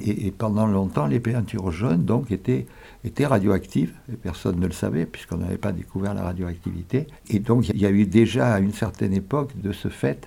Et, 0.00 0.32
pendant 0.32 0.66
longtemps, 0.66 1.06
les 1.06 1.20
peintures 1.20 1.70
jaunes 1.70 2.04
donc 2.04 2.32
étaient, 2.32 2.66
étaient 3.04 3.26
radioactives, 3.26 3.92
et 4.12 4.16
personne 4.16 4.58
ne 4.58 4.66
le 4.66 4.72
savait 4.72 5.06
puisqu'on 5.06 5.36
n'avait 5.36 5.58
pas 5.58 5.72
découvert 5.72 6.14
la 6.14 6.22
radioactivité. 6.22 7.06
Et 7.28 7.38
donc 7.38 7.68
il 7.68 7.80
y 7.80 7.86
a 7.86 7.90
eu 7.90 8.06
déjà 8.06 8.54
à 8.54 8.58
une 8.58 8.72
certaine 8.72 9.12
époque, 9.12 9.52
de 9.60 9.72
ce 9.72 9.88
fait, 9.88 10.26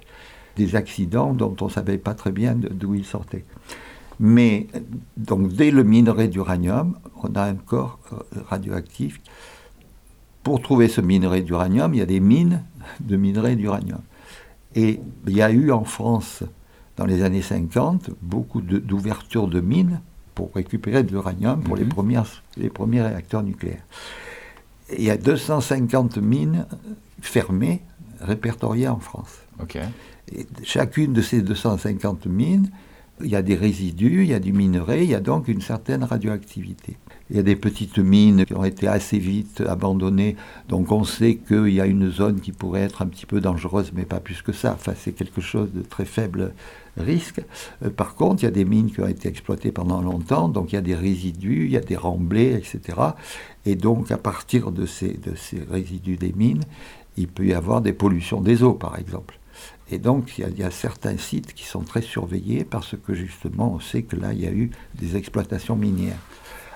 des 0.56 0.76
accidents 0.76 1.34
dont 1.34 1.56
on 1.60 1.66
ne 1.66 1.72
savait 1.72 1.98
pas 1.98 2.14
très 2.14 2.32
bien 2.32 2.56
d'où 2.56 2.96
ils 2.96 3.06
sortaient. 3.06 3.44
Mais 4.20 4.68
donc 5.18 5.52
dès 5.52 5.72
le 5.72 5.84
minerai 5.84 6.30
d'uranium, 6.30 6.98
on 7.22 7.36
a 7.36 7.44
un 7.44 7.56
corps 7.56 8.00
euh, 8.14 8.40
radioactif. 8.48 9.20
Pour 10.44 10.62
trouver 10.62 10.88
ce 10.88 11.02
minerai 11.02 11.42
d'uranium, 11.42 11.94
il 11.94 11.98
y 11.98 12.02
a 12.02 12.06
des 12.06 12.20
mines 12.20 12.64
de 13.02 13.18
minerai 13.18 13.56
d'uranium. 13.56 14.00
Et 14.76 15.00
il 15.28 15.36
y 15.36 15.42
a 15.42 15.52
eu 15.52 15.72
en 15.72 15.84
France, 15.84 16.44
dans 16.98 17.06
les 17.06 17.24
années 17.24 17.42
50, 17.42 18.12
beaucoup 18.22 18.62
d'ouvertures 18.62 19.48
de, 19.48 19.62
mines 19.62 20.02
pour 20.34 20.54
récupérer 20.54 21.04
de 21.04 21.12
l'uranium 21.12 21.62
pour 21.64 21.76
les, 21.76 21.86
mhm. 21.86 22.24
les 22.58 22.70
premiers 22.70 23.02
réacteurs 23.02 23.44
nucléaires. 23.44 23.86
il 24.98 25.04
y 25.04 25.10
a 25.10 25.18
250 25.18 26.18
mines 26.18 26.66
fermées, 27.22 27.82
répertoriées 28.20 28.90
en 28.90 29.00
France. 29.00 29.40
Et 30.34 30.48
chacune 30.64 31.14
de 31.14 31.22
ces 31.22 31.42
250 31.42 32.26
mines 32.26 32.70
il 33.22 33.30
y 33.30 33.36
a 33.36 33.42
des 33.42 33.56
résidus, 33.56 34.24
il 34.24 34.30
y 34.30 34.34
a 34.34 34.40
du 34.40 34.54
minerai, 34.54 35.04
il 35.04 35.10
y 35.10 35.16
a 35.16 35.22
donc 35.22 35.48
une 35.48 35.62
certaine 35.62 36.04
radioactivité. 36.04 36.98
Il 37.30 37.36
y 37.36 37.40
a 37.40 37.44
des 37.44 37.56
petites 37.56 37.98
mines 37.98 38.46
qui 38.46 38.54
ont 38.54 38.64
été 38.64 38.88
assez 38.88 39.18
vite 39.18 39.64
abandonnées, 39.68 40.36
donc 40.70 40.92
on 40.92 41.04
sait 41.04 41.38
qu'il 41.38 41.70
y 41.70 41.82
a 41.82 41.88
une 41.88 42.12
zone 42.12 42.40
qui 42.40 42.52
pourrait 42.52 42.82
être 42.82 43.02
un 43.02 43.08
petit 43.08 43.26
peu 43.26 43.42
dangereuse, 43.42 43.92
mais 43.96 44.06
pas 44.06 44.20
plus 44.20 44.44
que 44.44 44.52
ça. 44.52 44.74
Enfin, 44.74 44.94
c'est 44.96 45.14
quelque 45.14 45.42
chose 45.42 45.72
de 45.74 45.82
très 45.82 46.06
faible 46.06 46.54
risque. 46.98 47.42
Euh, 47.84 47.90
par 47.90 48.16
contre, 48.16 48.44
il 48.44 48.46
y 48.46 48.50
a 48.50 48.52
des 48.52 48.66
mines 48.66 48.92
qui 48.92 49.02
ont 49.02 49.08
été 49.08 49.28
exploitées 49.28 49.72
pendant 49.72 50.02
longtemps, 50.02 50.50
donc 50.50 50.72
il 50.72 50.76
y 50.76 50.78
a 50.78 50.82
des 50.82 50.96
résidus, 50.96 51.66
il 51.66 51.72
y 51.72 51.78
a 51.78 51.82
des 51.82 51.96
remblais, 51.96 52.54
etc. 52.54 53.00
Et 53.66 53.76
donc, 53.76 54.12
à 54.12 54.18
partir 54.18 54.72
de 54.72 54.86
ces, 54.86 55.14
de 55.14 55.36
ces 55.36 55.62
résidus 55.70 56.18
des 56.18 56.34
mines, 56.34 56.64
il 57.18 57.28
peut 57.28 57.46
y 57.46 57.54
avoir 57.54 57.82
des 57.82 57.94
pollutions 57.94 58.42
des 58.42 58.64
eaux, 58.64 58.74
par 58.74 59.00
exemple. 59.00 59.40
Et 59.92 60.00
donc, 60.00 60.38
il 60.38 60.58
y, 60.58 60.64
a, 60.64 60.72
certains 60.72 61.18
sites 61.18 61.54
qui 61.54 61.66
sont 61.66 61.82
très 61.82 62.02
surveillés 62.02 62.66
parce 62.66 62.96
que 62.98 63.14
justement, 63.14 63.74
on 63.76 63.80
sait 63.80 64.02
que 64.02 64.16
là, 64.16 64.34
il 64.34 64.42
y 64.42 64.48
a 64.48 64.52
eu 64.52 64.72
des 64.96 65.16
exploitations 65.16 65.76
minières. 65.76 66.20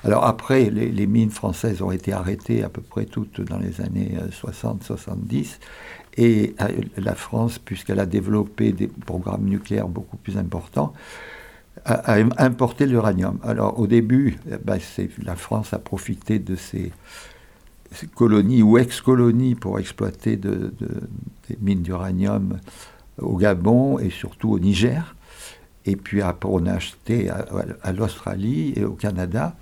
Alors 0.03 0.25
après, 0.25 0.70
les, 0.70 1.08
mines 1.08 1.32
françaises 1.32 1.82
ont 1.82 1.91
été 1.91 2.13
arrêtées 2.13 2.63
à 2.63 2.70
peu 2.70 2.82
près 2.82 3.06
toutes 3.06 3.41
dans 3.41 3.58
les 3.58 3.82
années 3.82 4.18
60-70. 4.32 4.68
Euh, 4.98 5.44
et 6.18 6.56
euh, 6.62 6.68
la 6.98 7.15
France, 7.15 7.60
puisqu'elle 7.60 8.00
a 8.00 8.06
développé 8.06 8.72
des 8.72 8.88
programmes 8.88 9.46
nucléaires 9.46 9.88
beaucoup 9.88 10.18
plus 10.18 10.38
importants, 10.38 10.94
a, 11.86 12.15
importé 12.38 12.86
l'uranium. 12.86 13.39
Alors 13.44 13.79
au 13.79 13.88
début, 13.88 14.38
eh 14.51 14.58
ben, 14.58 14.79
la 15.24 15.36
France 15.36 15.74
a 15.74 15.79
profité 15.79 16.39
de 16.39 16.56
ces, 16.56 16.91
colonies 18.15 18.62
ou 18.62 18.77
ex-colonies 18.77 19.56
pour 19.56 19.79
exploiter 19.79 20.36
des 20.38 21.58
mines 21.60 21.82
d'uranium 21.82 22.60
au 23.18 23.36
Gabon 23.38 23.98
et 24.00 24.10
surtout 24.10 24.51
au 24.51 24.60
Niger. 24.60 25.15
Et 25.86 25.96
puis 25.96 26.22
après, 26.22 26.50
on 26.51 26.65
a 26.65 26.74
acheté 26.74 27.29
à, 27.29 27.91
l'Australie 27.91 28.74
et 28.75 28.84
au 28.84 28.94
Canada. 28.94 29.56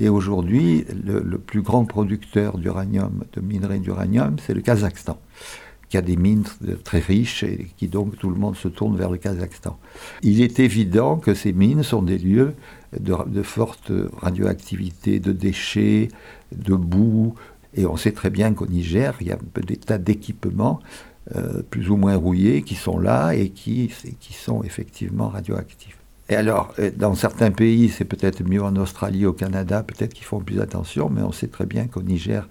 Et 0.00 0.08
aujourd'hui, 0.08 0.84
le, 1.04 1.38
plus 1.38 1.62
grand 1.62 1.84
producteur 1.84 2.58
d'uranium, 2.58 3.24
de 3.32 3.40
minerais 3.40 3.78
d'uranium, 3.78 4.36
c'est 4.44 4.54
le 4.54 4.60
Kazakhstan, 4.60 5.18
qui 5.88 5.96
a 5.96 6.02
des 6.02 6.16
mines 6.16 6.44
très 6.82 6.98
riches 6.98 7.44
et 7.44 7.68
qui 7.76 7.86
donc 7.88 8.18
tout 8.18 8.30
le 8.30 8.36
monde 8.36 8.56
se 8.56 8.68
tourne 8.68 8.96
vers 8.96 9.10
le 9.10 9.18
Kazakhstan. 9.18 9.78
Il 10.22 10.40
est 10.40 10.58
évident 10.58 11.16
que 11.16 11.34
ces 11.34 11.52
mines 11.52 11.84
sont 11.84 12.02
des 12.02 12.18
lieux 12.18 12.54
de, 12.98 13.14
de 13.26 13.42
forte 13.42 13.92
radioactivité, 14.16 15.20
de 15.20 15.32
déchets, 15.32 16.08
de 16.54 16.74
boue. 16.74 17.34
Et 17.74 17.86
on 17.86 17.96
sait 17.96 18.12
très 18.12 18.30
bien 18.30 18.52
qu'au 18.52 18.66
Niger, 18.66 19.16
il 19.20 19.28
y 19.28 19.32
a 19.32 19.38
des 19.66 19.76
tas 19.76 19.98
d'équipements 19.98 20.80
euh, 21.36 21.62
plus 21.62 21.88
ou 21.88 21.96
moins 21.96 22.16
rouillés 22.16 22.62
qui 22.62 22.74
sont 22.74 22.98
là 22.98 23.32
et 23.32 23.48
qui, 23.48 23.90
qui 24.20 24.32
sont 24.34 24.62
effectivement 24.62 25.28
radioactifs. 25.28 25.96
Et 26.28 26.36
alors, 26.36 26.72
euh, 26.78 26.90
dans 26.96 27.14
certains 27.14 27.50
pays, 27.50 27.90
c'est 27.90 28.04
peut-être 28.04 28.42
mieux 28.42 28.62
en 28.62 28.76
Australie, 28.76 29.26
au 29.26 29.32
Canada, 29.32 29.82
peut-être 29.82 30.14
qu'ils 30.14 30.24
font 30.24 30.40
plus 30.40 30.60
attention, 30.60 31.10
mais 31.10 31.22
on 31.22 31.32
sait 31.32 31.48
très 31.48 31.66
bien 31.66 31.86
qu'au 31.86 32.02
Niger, 32.02 32.48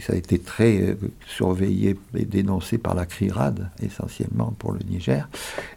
ça 0.00 0.14
a 0.14 0.16
été 0.16 0.40
très 0.40 0.80
euh, 0.80 0.94
surveillé 1.26 1.96
et 2.16 2.24
dénoncé 2.24 2.78
par 2.78 2.94
la 2.94 3.06
CRIRAD, 3.06 3.70
essentiellement 3.80 4.52
pour 4.58 4.72
le 4.72 4.80
Niger. 4.80 5.28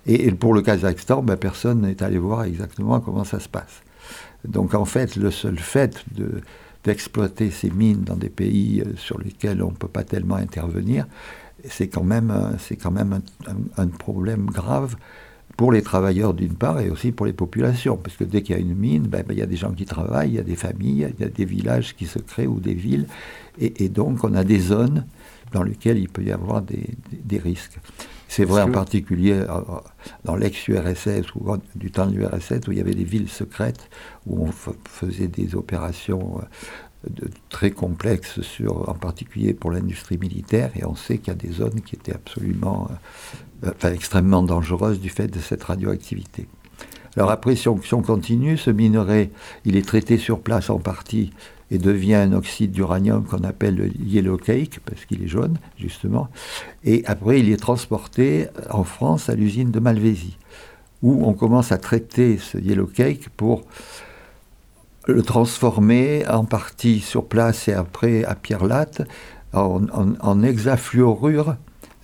Et, 0.08 0.32
pour 0.32 0.54
le 0.54 0.62
Kazakhstan, 0.64 1.22
ben, 1.22 1.38
personne 1.38 1.82
n'est 1.82 2.02
allé 2.02 2.18
voir 2.18 2.44
exactement 2.44 3.00
comment 3.00 3.24
ça 3.24 3.40
se 3.40 3.50
passe. 3.50 3.84
Donc 4.48 4.74
en 4.74 4.86
fait, 4.86 5.16
le 5.16 5.32
seul 5.32 5.60
fait 5.60 6.04
d'exploiter 6.84 7.52
ces 7.52 7.70
mines 7.70 8.04
dans 8.04 8.16
des 8.16 8.30
pays 8.30 8.82
sur 8.96 9.20
lesquels 9.20 9.62
on 9.62 9.72
ne 9.72 9.76
peut 9.76 9.90
pas 9.90 10.06
tellement 10.06 10.36
intervenir, 10.36 11.06
c'est 11.68 11.90
quand 11.90 12.06
même, 12.06 12.34
c'est 12.58 12.78
quand 12.78 12.92
même 12.92 13.22
un, 13.76 13.88
problème 13.88 14.46
grave 14.46 14.96
pour 15.60 15.74
les 15.74 15.82
travailleurs 15.82 16.34
d'une 16.34 16.54
part 16.54 16.80
et 16.80 16.90
aussi 16.90 17.12
pour 17.12 17.26
les 17.26 17.34
populations. 17.34 17.98
Parce 17.98 18.16
que 18.16 18.24
dès 18.24 18.44
qu'il 18.44 18.56
y 18.56 18.58
a 18.58 18.62
une 18.62 18.76
mine, 18.76 19.08
ben, 19.08 19.26
ben, 19.28 19.34
il 19.34 19.40
y 19.40 19.42
a 19.42 19.46
des 19.46 19.58
gens 19.58 19.74
qui 19.74 19.84
travaillent, 19.84 20.30
il 20.30 20.36
y 20.36 20.40
a 20.40 20.44
des 20.44 20.56
familles, 20.56 21.10
il 21.18 21.22
y 21.22 21.28
a 21.28 21.30
des 21.30 21.44
villages 21.44 21.98
qui 21.98 22.06
se 22.06 22.18
créent 22.18 22.48
ou 22.48 22.62
des 22.62 22.74
villes. 22.74 23.08
Et, 23.60 23.90
donc 23.90 24.24
on 24.24 24.36
a 24.36 24.46
des 24.46 24.60
zones 24.60 25.06
dans 25.52 25.64
lesquelles 25.64 25.98
il 25.98 26.08
peut 26.08 26.24
y 26.24 26.32
avoir 26.32 26.62
des, 26.62 26.88
risques. 27.44 27.78
C'est 28.30 28.46
vrai 28.46 28.62
en 28.62 28.72
particulier 28.72 29.34
euh, 29.34 29.60
dans 30.24 30.38
l'ex-URSS 30.38 31.36
ou 31.36 31.46
du 31.76 31.92
temps 31.92 32.08
de 32.08 32.16
l'URSS 32.16 32.66
où 32.70 32.72
il 32.72 32.78
y 32.78 32.82
avait 32.82 32.96
des 32.96 33.04
villes 33.04 33.28
secrètes 33.28 33.90
où 34.28 34.46
on 34.46 34.54
faisait 34.88 35.28
des 35.28 35.56
opérations 35.56 36.40
euh, 37.08 37.28
très 37.50 37.72
complexe, 37.72 38.42
sur, 38.42 38.90
en 38.90 38.94
particulier 38.94 39.54
pour 39.54 39.72
l'industrie 39.72 40.18
militaire, 40.18 40.72
et 40.76 40.86
on 40.86 40.96
sait 40.96 41.18
qu'il 41.18 41.30
y 41.30 41.32
a 41.32 41.36
des 41.36 41.52
zones 41.52 41.82
qui 41.82 41.96
étaient 41.96 42.14
absolument, 42.14 42.90
euh, 43.64 43.72
enfin, 43.72 43.94
extrêmement 43.94 44.44
dangereuses 44.44 45.00
du 45.00 45.10
fait 45.10 45.28
de 45.28 45.40
cette 45.40 45.64
radioactivité. 45.64 46.48
Alors 47.16 47.32
après, 47.32 47.56
si 47.56 47.68
on, 47.68 47.78
continue, 48.02 48.58
ce 48.58 48.70
minerai, 48.70 49.32
il 49.66 49.76
est 49.76 49.86
traité 49.86 50.18
sur 50.18 50.42
place 50.42 50.70
en 50.70 50.80
partie 50.80 51.32
et 51.72 51.78
devient 51.78 52.16
un 52.16 52.34
oxyde 52.34 52.72
d'uranium 52.72 53.26
qu'on 53.26 53.44
appelle 53.44 53.76
le 53.76 53.90
yellow 54.00 54.38
cake, 54.38 54.80
parce 54.86 55.06
qu'il 55.06 55.24
est 55.24 55.28
jaune, 55.28 55.58
justement. 55.78 56.30
Et 56.84 57.04
après, 57.06 57.40
il 57.40 57.52
est 57.52 57.58
transporté 57.58 58.48
en 58.70 58.84
France 58.84 59.30
à 59.30 59.36
l'usine 59.36 59.72
de 59.72 59.80
Malvésie, 59.80 60.38
où 61.02 61.26
on 61.26 61.34
commence 61.34 61.72
à 61.72 61.78
traiter 61.78 62.38
ce 62.38 62.58
yellow 62.58 62.88
cake 62.88 63.30
pour 63.30 63.64
le 65.14 65.24
transformer 65.24 66.26
en 66.28 66.46
partie 66.46 67.00
sur 67.00 67.26
place 67.26 67.68
et 67.68 67.74
après 67.74 68.24
à 68.24 68.36
pierre 68.36 68.66
latte 68.66 69.02
en, 69.54 70.44
hexafluorure 70.44 71.56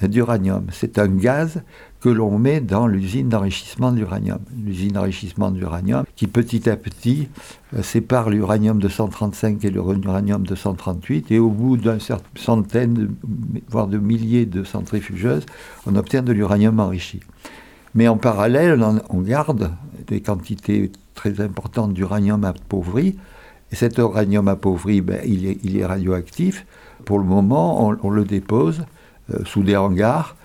d'uranium. 0.01 0.65
C'est 0.71 0.99
un 0.99 1.07
gaz 1.07 1.61
que 2.01 2.09
l'on 2.09 2.37
met 2.37 2.59
dans 2.59 2.85
l'usine 2.85 3.29
d'enrichissement 3.29 3.91
de 3.91 3.97
l'uranium. 3.97 4.39
L'usine 4.63 4.91
d'enrichissement 4.91 5.51
de 5.51 5.59
l'uranium 5.59 6.03
qui 6.15 6.27
petit 6.27 6.69
à 6.69 6.75
petit 6.75 7.29
euh, 7.75 7.81
sépare 7.81 8.29
l'uranium 8.29 8.79
235 8.79 9.63
et 9.63 9.69
l'uranium 9.69 10.45
238 10.45 11.31
et 11.31 11.39
au 11.39 11.49
bout 11.49 11.77
d'une 11.77 11.97
centaine, 12.35 13.15
voire 13.69 13.87
de 13.87 13.97
milliers 13.97 14.45
de 14.45 14.63
centrifugeuses, 14.63 15.45
on 15.85 15.95
obtient 15.95 16.23
de 16.23 16.33
l'uranium 16.33 16.79
enrichi. 16.79 17.21
Mais 17.95 18.07
en 18.09 18.17
parallèle, 18.17 18.83
on 19.09 19.21
garde 19.21 19.71
des 20.07 20.21
quantités 20.21 20.91
très 21.15 21.41
importante 21.41 21.93
d'uranium 21.93 22.43
appauvri. 22.43 23.17
Et 23.71 23.75
cet 23.75 23.97
uranium 23.97 24.47
appauvri, 24.47 25.01
ben, 25.01 25.21
il, 25.25 25.77
est, 25.77 25.85
radioactif. 25.85 26.65
Pour 27.05 27.17
le 27.17 27.25
moment, 27.25 27.87
on, 28.03 28.09
le 28.09 28.23
dépose 28.25 28.85
euh, 29.33 29.39
sous 29.45 29.63
des 29.63 29.75
hangars 29.75 30.35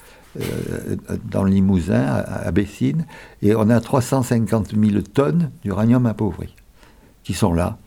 euh, 0.40 0.96
dans 1.30 1.42
le 1.42 1.50
Limousin, 1.50 2.02
à, 2.02 2.50
Bessines, 2.52 3.04
et 3.42 3.54
on 3.54 3.68
a 3.68 3.80
350 3.80 4.74
000 4.74 5.02
tonnes 5.02 5.50
d'uranium 5.62 6.06
appauvri 6.06 6.54
qui 7.24 7.34
sont 7.34 7.52
là. 7.52 7.78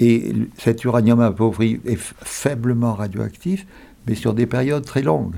Et 0.00 0.34
cet 0.58 0.84
uranium 0.84 1.20
appauvri 1.20 1.80
est 1.86 1.98
faiblement 1.98 2.94
radioactif, 2.94 3.66
mais 4.06 4.14
sur 4.14 4.34
des 4.34 4.46
périodes 4.46 4.84
très 4.84 5.02
longues. 5.02 5.36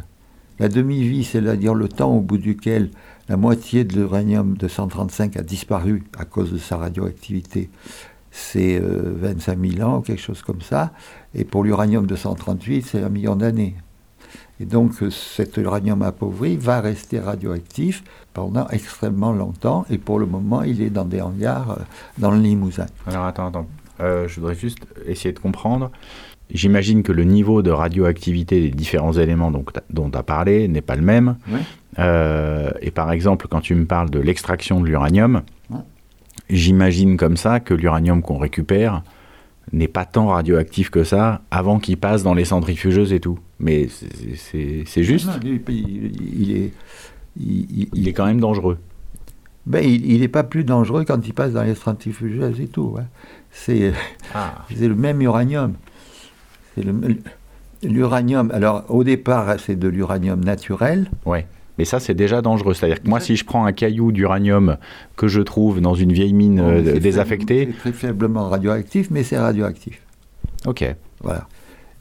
La 0.59 0.69
demi-vie, 0.69 1.25
c'est-à-dire 1.25 1.75
le 1.75 1.89
temps 1.89 2.15
au 2.15 2.21
bout 2.21 2.39
duquel 2.39 2.91
la 3.29 3.37
moitié 3.37 3.85
de 3.85 3.95
l'uranium 3.95 4.57
235 4.57 5.37
a 5.37 5.43
disparu 5.43 6.05
à 6.19 6.25
cause 6.25 6.53
de 6.53 6.59
sa 6.59 6.77
radioactivité. 6.77 7.71
c'est 8.31 8.81
25 8.81 9.59
000 9.59 9.89
ans, 9.89 10.01
quelque 10.01 10.21
chose 10.21 10.43
comme 10.43 10.61
ça. 10.61 10.93
Et 11.35 11.45
pour 11.45 11.65
l'uranium 11.65 12.07
238, 12.07 12.83
c'est 12.83 13.03
un 13.03 13.09
million 13.09 13.37
d'années. 13.37 13.77
Et 14.61 14.67
donc 14.67 14.93
cet 15.11 15.57
uranium 15.57 16.03
appauvri 16.03 16.57
va 16.57 16.81
rester 16.81 17.19
radioactif 17.19 18.05
pendant 18.33 18.69
extrêmement 18.69 19.33
longtemps. 19.33 19.85
Et 19.91 19.99
pour 19.99 20.19
le 20.19 20.27
moment, 20.27 20.63
il 20.63 20.83
est 20.83 20.91
dans 20.91 21.05
des 21.05 21.21
hangars 21.21 21.79
dans 22.19 22.31
le 22.31 22.39
Limousin. 22.39 22.87
Alors 23.07 23.25
attends, 23.25 23.49
attends. 23.49 23.67
je 24.01 24.35
voudrais 24.35 24.55
juste 24.55 24.79
essayer 25.07 25.33
de 25.33 25.39
comprendre. 25.39 25.91
J'imagine 26.51 27.03
que 27.03 27.11
le 27.13 27.25
niveau 27.25 27.63
de 27.63 27.71
radioactivité 27.71 28.61
des 28.61 28.71
différents 28.71 29.15
éléments 29.15 29.51
dont 29.51 30.11
tu 30.11 30.19
as 30.19 30.23
parlé 30.23 30.69
n'est 30.69 30.83
pas 30.83 30.95
le 30.95 31.03
même. 31.03 31.37
Euh, 31.99 32.71
et 32.81 32.91
par 32.91 33.13
exemple, 33.13 33.47
quand 33.49 33.61
tu 33.61 33.75
me 33.75 33.85
parles 33.85 34.11
de 34.11 34.19
l'extraction 34.19 34.81
de 34.81 34.87
l'uranium, 34.87 35.43
j'imagine 36.51 37.17
comme 37.17 37.37
ça 37.37 37.61
que 37.61 37.75
l'uranium 37.75 38.23
qu'on 38.23 38.39
récupère 38.39 39.03
n'est 39.73 39.89
pas 39.89 40.05
tant 40.05 40.29
radioactif 40.29 40.91
que 40.91 41.05
ça 41.05 41.41
avant 41.51 41.79
qu'il 41.79 41.97
passe 41.97 42.23
dans 42.23 42.35
les 42.35 42.45
centrifugeuses 42.45 43.13
et 43.13 43.21
tout. 43.21 43.39
Mais 43.59 43.89
c'est 43.89 45.03
juste. 45.03 45.31
il, 45.43 46.57
est, 46.57 46.73
il, 47.41 48.09
est 48.09 48.13
quand 48.13 48.27
même 48.27 48.41
dangereux. 48.41 48.79
Ben, 49.67 49.83
il 49.83 50.21
n'est 50.21 50.29
pas 50.29 50.45
plus 50.45 50.65
dangereux 50.65 51.05
quand 51.07 51.27
il 51.27 51.33
passe 51.33 51.53
dans 51.53 51.63
les 51.63 51.75
centrifugeuses 51.75 52.61
et 52.61 52.69
tout. 52.69 52.97
Ah. 52.99 53.03
C'est 54.75 54.89
le 54.89 54.95
même 54.95 55.23
uranium. 55.23 55.75
C'est 56.75 56.85
l'uranium. 57.89 58.51
Alors, 58.53 58.85
au 58.89 59.05
départ, 59.05 59.55
c'est 59.59 59.77
de 59.77 59.89
l'uranium 59.89 60.43
naturel. 60.45 61.11
Ouais. 61.25 61.47
Mais 61.79 61.85
ça, 61.85 62.01
c'est 62.01 62.15
déjà 62.15 62.43
dangereux. 62.43 62.75
C'est-à-dire 62.75 63.03
que 63.03 63.09
moi, 63.09 63.21
si 63.21 63.37
je 63.37 63.45
prends 63.45 63.65
un 63.65 63.73
caillou 63.73 64.13
d'uranium 64.13 64.77
que 65.17 65.29
je 65.29 65.41
trouve 65.41 65.81
dans 65.81 65.95
une 65.95 66.13
vieille 66.13 66.33
mine 66.33 66.61
euh, 66.61 66.99
désaffectée. 67.01 67.69
C'est 67.71 67.79
très 67.79 67.93
faiblement 67.93 68.49
radioactif, 68.49 69.11
mais 69.11 69.23
c'est 69.23 69.39
radioactif. 69.39 70.01
Ok. 70.67 70.85
Voilà. 71.23 71.49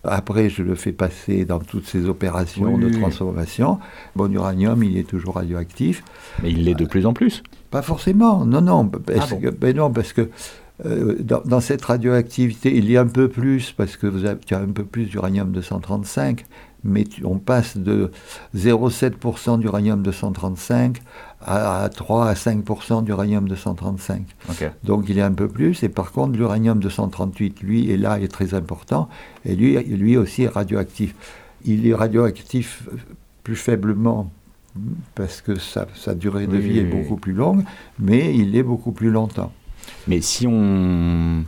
Après, 0.03 0.49
je 0.49 0.63
le 0.63 0.75
fais 0.75 0.91
passer 0.91 1.45
dans 1.45 1.59
toutes 1.59 1.87
ces 1.87 2.09
opérations 2.09 2.77
de 2.77 2.89
transformation. 2.89 3.79
Bon, 4.15 4.31
uranium, 4.31 4.83
il 4.83 4.97
est 4.97 5.07
toujours 5.07 5.35
radioactif. 5.35 6.03
Mais 6.41 6.51
il 6.51 6.65
l'est 6.65 6.75
de 6.75 6.85
plus 6.85 7.05
en 7.05 7.13
plus 7.13 7.41
Pas 7.71 7.81
forcément, 7.81 8.45
non, 8.45 8.61
non. 8.61 8.91
Ah 9.15 9.25
ben 9.57 9.75
non, 9.75 9.91
parce 9.91 10.11
que 10.11 10.29
euh, 10.85 11.15
dans, 11.21 11.61
cette 11.61 11.85
radioactivité, 11.85 12.75
il 12.75 12.91
y 12.91 12.97
a 12.97 13.01
un 13.01 13.07
peu 13.07 13.29
plus, 13.29 13.71
parce 13.71 13.95
que 13.95 14.07
vous 14.07 14.25
avez, 14.25 14.39
tu 14.39 14.53
as 14.55 14.59
un 14.59 14.67
peu 14.67 14.83
plus 14.83 15.05
d'uranium 15.05 15.51
235, 15.51 16.43
mais 16.83 17.05
on 17.23 17.37
passe 17.37 17.77
de 17.77 18.11
0,7% 18.55 19.59
d'uranium 19.59 20.01
235 20.01 21.01
à, 21.45 21.89
3 21.93 22.27
à 22.27 22.33
5% 22.33 23.03
d'uranium 23.03 23.47
235. 23.47 24.23
Donc 24.83 25.05
il 25.09 25.15
y 25.15 25.21
a 25.21 25.25
un 25.25 25.33
peu 25.33 25.47
plus, 25.47 25.83
et 25.83 25.89
par 25.89 26.11
contre 26.11 26.37
l'uranium 26.37 26.79
238, 26.79 27.61
lui, 27.61 27.91
est 27.91 27.97
là, 27.97 28.19
est 28.19 28.27
très 28.27 28.53
important, 28.53 29.09
et 29.45 29.55
lui, 29.55 29.77
lui 29.83 30.17
aussi 30.17 30.43
est 30.43 30.47
radioactif. 30.47 31.15
Il 31.65 31.87
est 31.87 31.93
radioactif 31.93 32.87
plus 33.43 33.55
faiblement 33.55 34.31
parce 35.15 35.41
que 35.41 35.55
sa, 35.55 35.85
durée 36.15 36.47
de 36.47 36.57
vie 36.57 36.79
est 36.79 36.83
beaucoup 36.83 37.17
plus 37.17 37.33
longue, 37.33 37.63
mais 37.99 38.35
il 38.35 38.55
est 38.55 38.63
beaucoup 38.63 38.91
plus 38.91 39.11
longtemps. 39.11 39.51
Mais 40.07 40.21
si 40.21 40.47
on, 40.47 41.43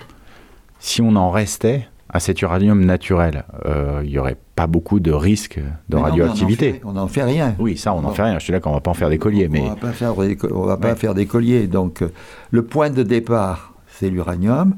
si 0.80 1.02
on 1.02 1.16
en 1.16 1.32
restait 1.32 1.88
à 2.10 2.20
cet 2.20 2.42
uranium 2.42 2.86
naturel, 2.86 3.46
euh, 3.66 4.02
il 4.04 4.12
n'y 4.12 4.18
aurait 4.18 4.38
pas 4.56 4.68
beaucoup 4.68 5.00
de 5.00 5.12
risques 5.12 5.60
de 5.90 5.98
radioactivité. 5.98 6.80
on 6.84 6.94
n'en 6.94 7.08
fait, 7.08 7.24
rien. 7.24 7.56
Oui, 7.60 7.78
ça, 7.78 7.94
on 7.94 8.02
n'en 8.02 8.12
fait 8.12 8.24
rien. 8.24 8.40
Je 8.40 8.44
suis 8.44 8.54
là 8.54 8.60
qu'on 8.60 8.70
ne 8.70 8.76
va 8.76 8.82
pas 8.82 8.92
en 8.92 8.96
faire 8.96 9.10
des 9.10 9.18
colliers. 9.18 9.50
Mais... 9.50 9.62
On 9.62 9.64
ne 9.66 9.70
va 9.70 10.78
pas 10.78 10.96
faire 10.96 11.14
des 11.14 11.26
colliers. 11.26 11.68
Donc, 11.68 12.02
euh, 12.02 12.12
le 12.52 12.64
point 12.64 12.90
de 12.90 13.04
départ, 13.04 13.74
c'est 13.88 14.10
l'uranium, 14.10 14.76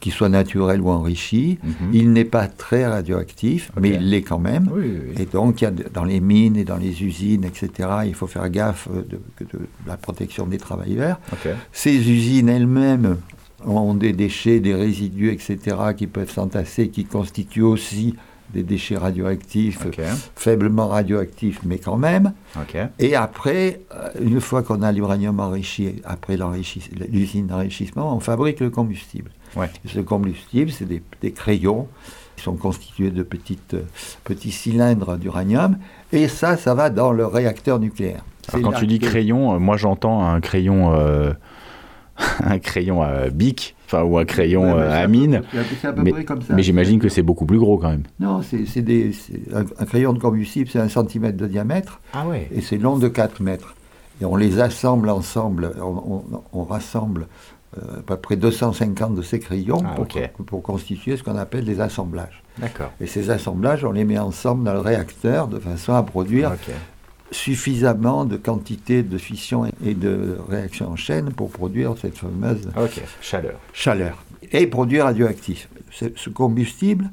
qu'il 0.00 0.12
soit 0.12 0.28
naturel 0.28 0.80
ou 0.80 0.90
enrichi. 0.90 1.58
Mhm. 1.62 1.90
Il 1.92 2.12
n'est 2.12 2.24
pas 2.24 2.48
très 2.48 2.86
radioactif, 2.86 3.72
mais 3.80 3.90
il 3.90 4.10
l'est 4.10 4.22
quand 4.22 4.38
même. 4.38 4.70
et 5.18 5.24
donc, 5.24 5.64
dans 5.94 6.04
les 6.04 6.20
mines 6.20 6.56
et 6.56 6.64
dans 6.64 6.76
les 6.76 7.02
usines, 7.02 7.44
etc., 7.44 7.88
il 8.06 8.14
faut 8.14 8.26
faire 8.26 8.48
gaffe 8.50 8.88
de, 8.90 9.18
la 9.86 9.96
protection 9.96 10.46
des 10.46 10.58
travailleurs. 10.58 11.18
Ces 11.72 11.94
usines 12.10 12.48
elles-mêmes 12.48 13.16
ont 13.64 13.94
des 13.94 14.12
déchets, 14.12 14.60
des 14.60 14.74
résidus, 14.74 15.32
etc., 15.32 15.76
qui 15.96 16.06
peuvent 16.06 16.30
s'entasser, 16.30 16.88
qui 16.88 17.04
constituent 17.04 17.62
aussi 17.62 18.14
des 18.52 18.62
déchets 18.62 18.96
radioactifs, 18.96 19.86
faiblement 20.34 20.88
radioactifs, 20.88 21.60
mais 21.64 21.78
quand 21.78 21.96
même. 21.96 22.32
Et 22.98 23.14
après, 23.14 23.80
euh, 23.94 24.10
une 24.20 24.40
fois 24.40 24.62
qu'on 24.62 24.82
a 24.82 24.92
l'uranium 24.92 25.40
enrichi, 25.40 26.00
après 26.04 26.38
l'usine 27.10 27.46
d'enrichissement, 27.46 28.14
on 28.14 28.20
fabrique 28.20 28.60
le 28.60 28.70
combustible. 28.70 29.30
Ce 29.86 30.00
combustible, 30.00 30.70
c'est 30.70 30.86
des, 30.86 31.32
crayons 31.32 31.88
qui 32.36 32.44
sont 32.44 32.56
constitués 32.56 33.10
de 33.10 33.22
petites, 33.22 33.74
euh, 33.74 33.82
petits 34.24 34.52
cylindres 34.52 35.16
d'uranium, 35.16 35.78
et 36.12 36.28
ça, 36.28 36.56
ça 36.56 36.74
va 36.74 36.90
dans 36.90 37.12
le 37.12 37.26
réacteur 37.26 37.78
nucléaire. 37.78 38.22
quand 38.52 38.72
tu 38.72 38.86
dis 38.86 38.98
crayon, 38.98 39.54
euh, 39.54 39.58
moi 39.58 39.76
j'entends 39.76 40.24
un 40.24 40.40
crayon 40.40 40.92
un 42.44 42.58
crayon 42.58 43.02
à 43.02 43.28
bic, 43.28 43.74
enfin 43.86 44.02
ou 44.02 44.18
un 44.18 44.24
crayon 44.24 44.76
à 44.76 45.06
mine. 45.06 45.42
Mais, 45.96 46.62
j'imagine 46.62 46.98
que 46.98 47.08
c'est 47.08 47.22
beaucoup 47.22 47.46
plus 47.46 47.58
gros 47.58 47.78
quand 47.78 47.90
même. 47.90 48.04
Non, 48.20 48.42
c'est 48.42 48.64
un, 49.54 49.64
un, 49.78 49.84
crayon 49.84 50.12
de 50.12 50.18
combustible, 50.18 50.68
c'est 50.70 50.80
un 50.80 50.88
centimètre 50.88 51.36
de 51.36 51.46
diamètre. 51.46 52.00
Ah 52.12 52.26
ouais. 52.26 52.48
Et 52.54 52.60
c'est 52.60 52.78
long 52.78 52.98
de 52.98 53.08
4 53.08 53.42
mètres. 53.42 53.74
Et 54.20 54.24
on 54.24 54.36
les 54.36 54.60
assemble 54.60 55.10
ensemble, 55.10 55.72
on, 56.52 56.64
rassemble 56.64 57.26
euh, 57.76 57.98
à 57.98 58.02
peu 58.02 58.16
près 58.16 58.36
250 58.36 59.14
de 59.14 59.22
ces 59.22 59.38
crayons 59.38 59.82
ah, 59.84 59.94
pour, 59.94 60.06
pour, 60.46 60.62
constituer 60.62 61.18
ce 61.18 61.22
qu'on 61.22 61.36
appelle 61.36 61.66
des 61.66 61.80
assemblages. 61.80 62.42
D'accord. 62.58 62.92
Et 63.00 63.06
ces 63.06 63.28
assemblages, 63.28 63.84
on 63.84 63.92
les 63.92 64.04
met 64.04 64.18
ensemble 64.18 64.64
dans 64.64 64.72
le 64.72 64.80
réacteur 64.80 65.48
de 65.48 65.58
façon 65.58 65.92
à 65.92 66.02
produire 66.02 66.52
suffisamment 67.30 68.24
de 68.24 68.36
quantité 68.36 69.02
de 69.02 69.18
fission 69.18 69.66
et 69.84 69.94
de 69.94 70.36
réaction 70.48 70.90
en 70.90 70.96
chaîne 70.96 71.32
pour 71.32 71.50
produire 71.50 71.94
cette 72.00 72.16
fameuse 72.16 72.70
chaleur. 73.20 73.58
chaleur. 73.72 74.24
Et 74.52 74.66
produire 74.66 75.04
radioactif. 75.04 75.68
Ce 75.90 76.30
combustible, 76.30 77.10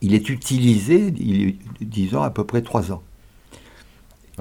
il 0.00 0.14
est 0.14 0.28
utilisé, 0.28 1.12
il 1.16 1.56
disons, 1.80 2.22
à 2.22 2.30
peu 2.30 2.44
près 2.44 2.62
trois 2.62 2.92
ans. 2.92 3.02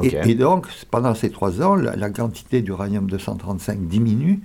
Et, 0.02 0.36
donc, 0.36 0.68
pendant 0.89 1.13
ces 1.13 1.30
trois 1.30 1.62
ans, 1.62 1.76
la, 1.76 2.10
quantité 2.10 2.62
d'uranium 2.62 3.08
235 3.10 3.88
diminue, 3.88 4.42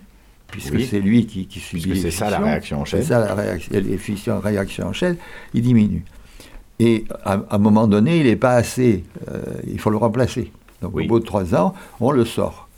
puisque 0.48 0.80
c'est 0.82 1.00
lui 1.00 1.26
qui, 1.26 1.46
qui 1.46 1.60
subit 1.60 2.00
C'est 2.00 2.10
ça 2.10 2.30
la 2.30 2.38
réaction 2.38 2.80
en 2.80 2.84
chaîne. 2.84 3.00
C'est 3.00 3.08
ça 3.08 3.20
la 3.20 3.34
réaction, 3.34 3.72
les 3.72 3.98
fissions, 3.98 4.40
réaction 4.40 4.88
en 4.88 4.92
chaîne, 4.92 5.16
il 5.54 5.62
diminue. 5.62 6.04
Et 6.80 7.04
à, 7.24 7.40
un 7.50 7.58
moment 7.58 7.86
donné, 7.86 8.18
il 8.18 8.26
n'est 8.26 8.36
pas 8.36 8.54
assez. 8.54 9.04
Euh, 9.30 9.42
il 9.66 9.80
faut 9.80 9.90
le 9.90 9.96
remplacer. 9.96 10.52
Donc 10.82 10.96
au 10.96 11.04
bout 11.04 11.20
de 11.20 11.24
trois 11.24 11.54
ans, 11.54 11.74
on 12.00 12.12
le 12.12 12.24
sort. 12.24 12.68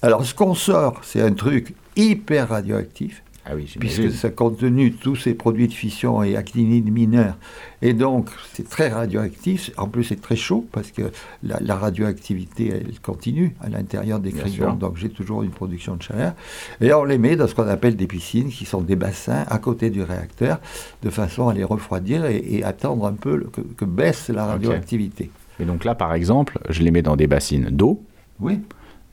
Alors 0.00 0.24
ce 0.24 0.34
qu'on 0.34 0.54
sort, 0.54 1.00
c'est 1.02 1.20
un 1.20 1.32
truc 1.32 1.74
hyper 1.96 2.48
radioactif. 2.48 3.22
Ah 3.44 3.54
puisque 3.80 4.12
ça 4.12 4.30
contenu 4.30 4.92
tous 4.92 5.16
ces 5.16 5.34
produits 5.34 5.66
de 5.66 5.72
fission 5.72 6.22
et 6.22 6.36
actinides 6.36 6.92
mineurs. 6.92 7.36
Et 7.80 7.92
donc, 7.92 8.30
c'est 8.52 8.68
très 8.68 8.88
radioactif. 8.88 9.72
En 9.76 9.88
plus, 9.88 10.04
c'est 10.04 10.20
très 10.20 10.36
chaud 10.36 10.64
parce 10.70 10.92
que 10.92 11.10
la, 11.42 11.74
radioactivité, 11.74 12.68
elle 12.68 13.00
continue 13.00 13.56
à 13.60 13.68
l'intérieur 13.68 14.20
des 14.20 14.30
crayons. 14.30 14.74
Donc, 14.74 14.96
j'ai 14.96 15.08
toujours 15.08 15.42
une 15.42 15.50
production 15.50 15.96
de 15.96 16.02
chaleur. 16.02 16.34
Et 16.80 16.92
on 16.92 17.02
les 17.02 17.18
met 17.18 17.34
dans 17.34 17.48
ce 17.48 17.56
qu'on 17.56 17.66
appelle 17.66 17.96
des 17.96 18.06
piscines, 18.06 18.48
qui 18.48 18.64
sont 18.64 18.80
des 18.80 18.94
bassins 18.94 19.44
à 19.48 19.58
côté 19.58 19.90
du 19.90 20.02
réacteur, 20.02 20.60
de 21.02 21.10
façon 21.10 21.48
à 21.48 21.54
les 21.54 21.64
refroidir 21.64 22.24
et, 22.26 22.62
attendre 22.62 23.06
un 23.06 23.12
peu 23.12 23.48
que, 23.76 23.84
baisse 23.84 24.28
la 24.28 24.46
radioactivité. 24.46 25.30
Et 25.58 25.64
donc 25.64 25.84
là, 25.84 25.96
par 25.96 26.14
exemple, 26.14 26.60
je 26.68 26.82
les 26.82 26.92
mets 26.92 27.02
dans 27.02 27.16
des 27.16 27.26
bassines 27.26 27.70
d'eau. 27.70 28.04
Oui. 28.38 28.60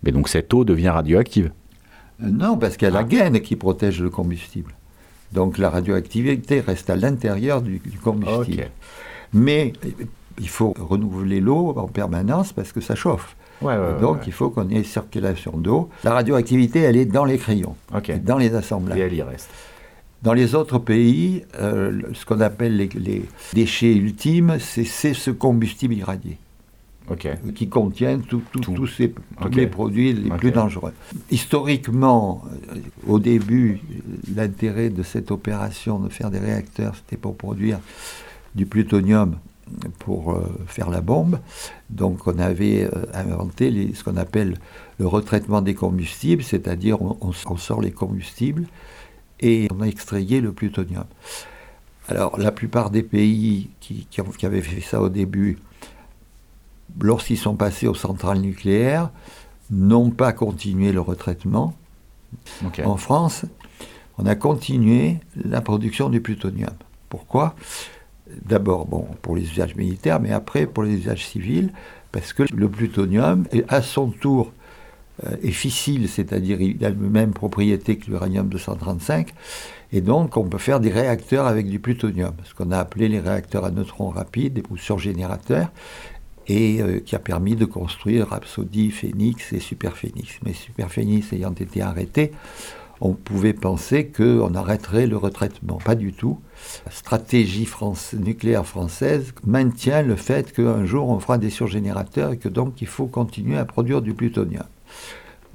Mais 0.04 0.12
donc 0.12 0.30
cette 0.30 0.54
eau 0.54 0.63
devient 0.63 0.89
radioactive. 0.89 1.52
Non, 2.21 2.58
parce 2.58 2.77
qu'il 2.77 2.88
y 2.88 2.91
a 2.91 2.93
la 2.93 2.99
ah. 2.99 3.03
gaine 3.03 3.39
qui 3.41 3.55
protège 3.55 4.01
le 4.01 4.10
combustible. 4.10 4.73
Donc 5.32 5.58
la 5.58 5.69
radioactivité 5.69 6.60
reste 6.60 6.89
à 6.89 6.95
l'intérieur 6.95 7.62
du, 7.62 7.82
combustible. 8.03 8.69
Mais 9.34 9.73
il 10.39 10.49
faut 10.49 10.73
renouveler 10.79 11.39
l'eau 11.39 11.73
en 11.77 11.88
permanence 11.88 12.51
parce 12.51 12.71
que 12.71 12.82
ça 12.82 12.95
chauffe. 12.95 13.36
donc 14.01 14.25
il 14.25 14.34
faut 14.34 14.49
qu'on 14.49 14.69
ait 14.69 14.84
circulation 14.84 15.58
d'eau. 15.58 15.89
La 16.03 16.13
radioactivité, 16.13 16.79
elle 16.79 16.97
est 16.97 17.05
dans 17.05 17.25
les 17.25 17.38
crayons, 17.38 17.75
dans 18.23 18.38
les 18.38 18.55
assemblages. 18.55 18.97
Et 18.97 19.01
elle 19.01 19.13
y 19.13 19.21
reste. 19.21 19.49
Dans 20.23 20.34
les 20.34 20.53
autres 20.53 20.79
pays, 20.79 21.45
euh, 21.62 22.01
ce 22.13 22.25
qu'on 22.25 22.41
appelle 22.41 22.75
les 22.75 23.25
déchets 23.53 23.93
ultimes, 23.93 24.58
c'est 24.60 25.13
ce 25.13 25.32
combustible 25.32 25.93
irradié 25.93 26.38
qui 27.56 27.69
contiennent 27.69 28.22
tous 28.22 28.43
ces, 28.88 29.13
tous 29.41 29.50
les 29.50 29.67
produits 29.67 30.13
les 30.13 30.30
plus 30.32 30.52
dangereux. 30.52 30.93
Historiquement, 31.32 32.43
euh, 32.72 32.76
au 33.08 33.19
début, 33.19 33.82
l'intérêt 34.36 34.89
de 34.89 35.04
cette 35.04 35.32
opération 35.32 36.00
de 36.00 36.10
faire 36.10 36.32
des 36.32 36.39
réacteurs, 36.39 36.95
c'était 36.95 37.17
pour 37.17 37.36
produire 37.36 37.80
du 38.56 38.65
plutonium 38.65 39.36
pour 40.00 40.32
euh, 40.32 40.43
faire 40.67 40.89
la 40.89 41.02
bombe. 41.02 41.39
Donc 41.89 42.28
on 42.28 42.38
avait 42.39 42.86
euh, 42.86 43.06
inventé 43.13 43.72
les, 43.72 43.93
ce 43.93 44.04
qu'on 44.04 44.17
appelle 44.17 44.58
le 44.98 45.08
retraitement 45.08 45.62
des 45.62 45.76
combustibles, 45.76 46.43
c'est-à-dire 46.43 47.02
on, 47.02 47.34
sort 47.34 47.82
les 47.82 47.91
combustibles 47.91 48.67
et 49.39 49.67
on 49.74 49.82
a 49.82 49.86
extrayé 49.86 50.41
le 50.41 50.52
plutonium. 50.52 51.06
Alors 52.08 52.38
la 52.39 52.52
plupart 52.52 52.89
des 52.89 53.04
pays 53.04 53.69
qui, 53.80 54.08
avaient 54.43 54.62
fait 54.62 54.82
ça 54.82 55.02
au 55.02 55.10
début, 55.10 55.58
lorsqu'ils 57.02 57.38
sont 57.38 57.56
passés 57.56 57.88
aux 57.88 57.95
centrales 57.95 58.39
nucléaires, 58.39 59.10
n'ont 59.71 60.10
pas 60.10 60.34
continué 60.34 60.91
le 60.91 61.02
retraitement. 61.02 61.73
En 62.84 62.97
France, 62.97 63.45
on 64.17 64.25
a 64.25 64.36
continué 64.36 65.17
la 65.36 65.62
production 65.62 66.10
du 66.10 66.21
plutonium. 66.21 66.73
Pourquoi? 67.10 67.56
D'abord, 68.45 68.86
bon, 68.86 69.08
pour 69.21 69.36
les 69.36 69.43
usages 69.43 69.75
militaires, 69.75 70.19
mais 70.19 70.32
après 70.32 70.67
pour 70.67 70.84
les 70.84 70.93
usages 70.93 71.25
civils, 71.25 71.71
parce 72.12 72.34
que 72.34 72.43
le 72.54 72.69
plutonium 72.69 73.45
à 73.67 73.82
son 73.82 74.10
tour 74.10 74.52
euh, 75.25 75.36
est 75.41 75.52
fissile, 75.52 76.08
c'est-à-dire 76.08 76.62
il 76.62 76.84
a 76.86 76.89
la 76.89 76.95
même 76.95 77.32
propriété 77.32 77.97
que 77.97 78.08
l'uranium 78.08 78.47
235, 78.49 79.34
et 79.91 80.02
donc 80.02 80.38
on 80.38 80.43
peut 80.43 80.60
faire 80.60 80.80
des 80.80 80.91
réacteurs 80.91 81.47
avec 81.47 81.67
du 81.67 81.80
plutonium, 81.80 82.34
ce 82.45 82.54
qu'on 82.54 82.71
a 82.71 82.78
appelé 82.78 83.08
les 83.08 83.19
réacteurs 83.19 83.65
à 83.65 83.71
neutrons 83.71 84.10
rapides 84.10 84.62
ou 84.69 84.78
surgénérateurs, 84.78 85.71
et 86.50 86.82
euh, 86.82 87.00
qui 87.00 87.16
a 87.16 87.20
permis 87.20 87.56
de 87.56 87.66
construire 87.66 88.28
Rhapsody, 88.28 88.92
Phoenix 88.92 89.54
et 89.54 89.60
Super 89.60 89.96
Phoenix. 89.96 90.40
Mais 90.46 90.54
Super 90.54 90.92
Phoenix 90.92 91.32
ayant 91.32 91.54
été 91.54 91.82
arrêté, 91.82 92.32
on 93.02 93.14
pouvait 93.14 93.54
penser 93.54 94.08
qu'on 94.08 94.54
arrêterait 94.56 95.08
le 95.08 95.16
retraitement. 95.16 95.78
Pas 95.78 95.96
du 95.96 96.12
tout. 96.12 96.40
La 96.86 96.92
stratégie 96.92 97.68
nucléaire 98.14 98.66
française 98.66 99.34
maintient 99.46 100.02
le 100.02 100.16
fait 100.16 100.52
qu'un 100.52 100.84
jour 100.86 101.10
on 101.10 101.20
fera 101.20 101.38
des 101.38 101.50
surgénérateurs 101.50 102.34
et 102.34 102.38
que 102.38 102.50
donc 102.50 102.82
il 102.82 102.88
faut 102.88 103.08
continuer 103.08 103.58
à 103.58 103.64
produire 103.64 104.02
du 104.02 104.14
plutonium. 104.14 104.66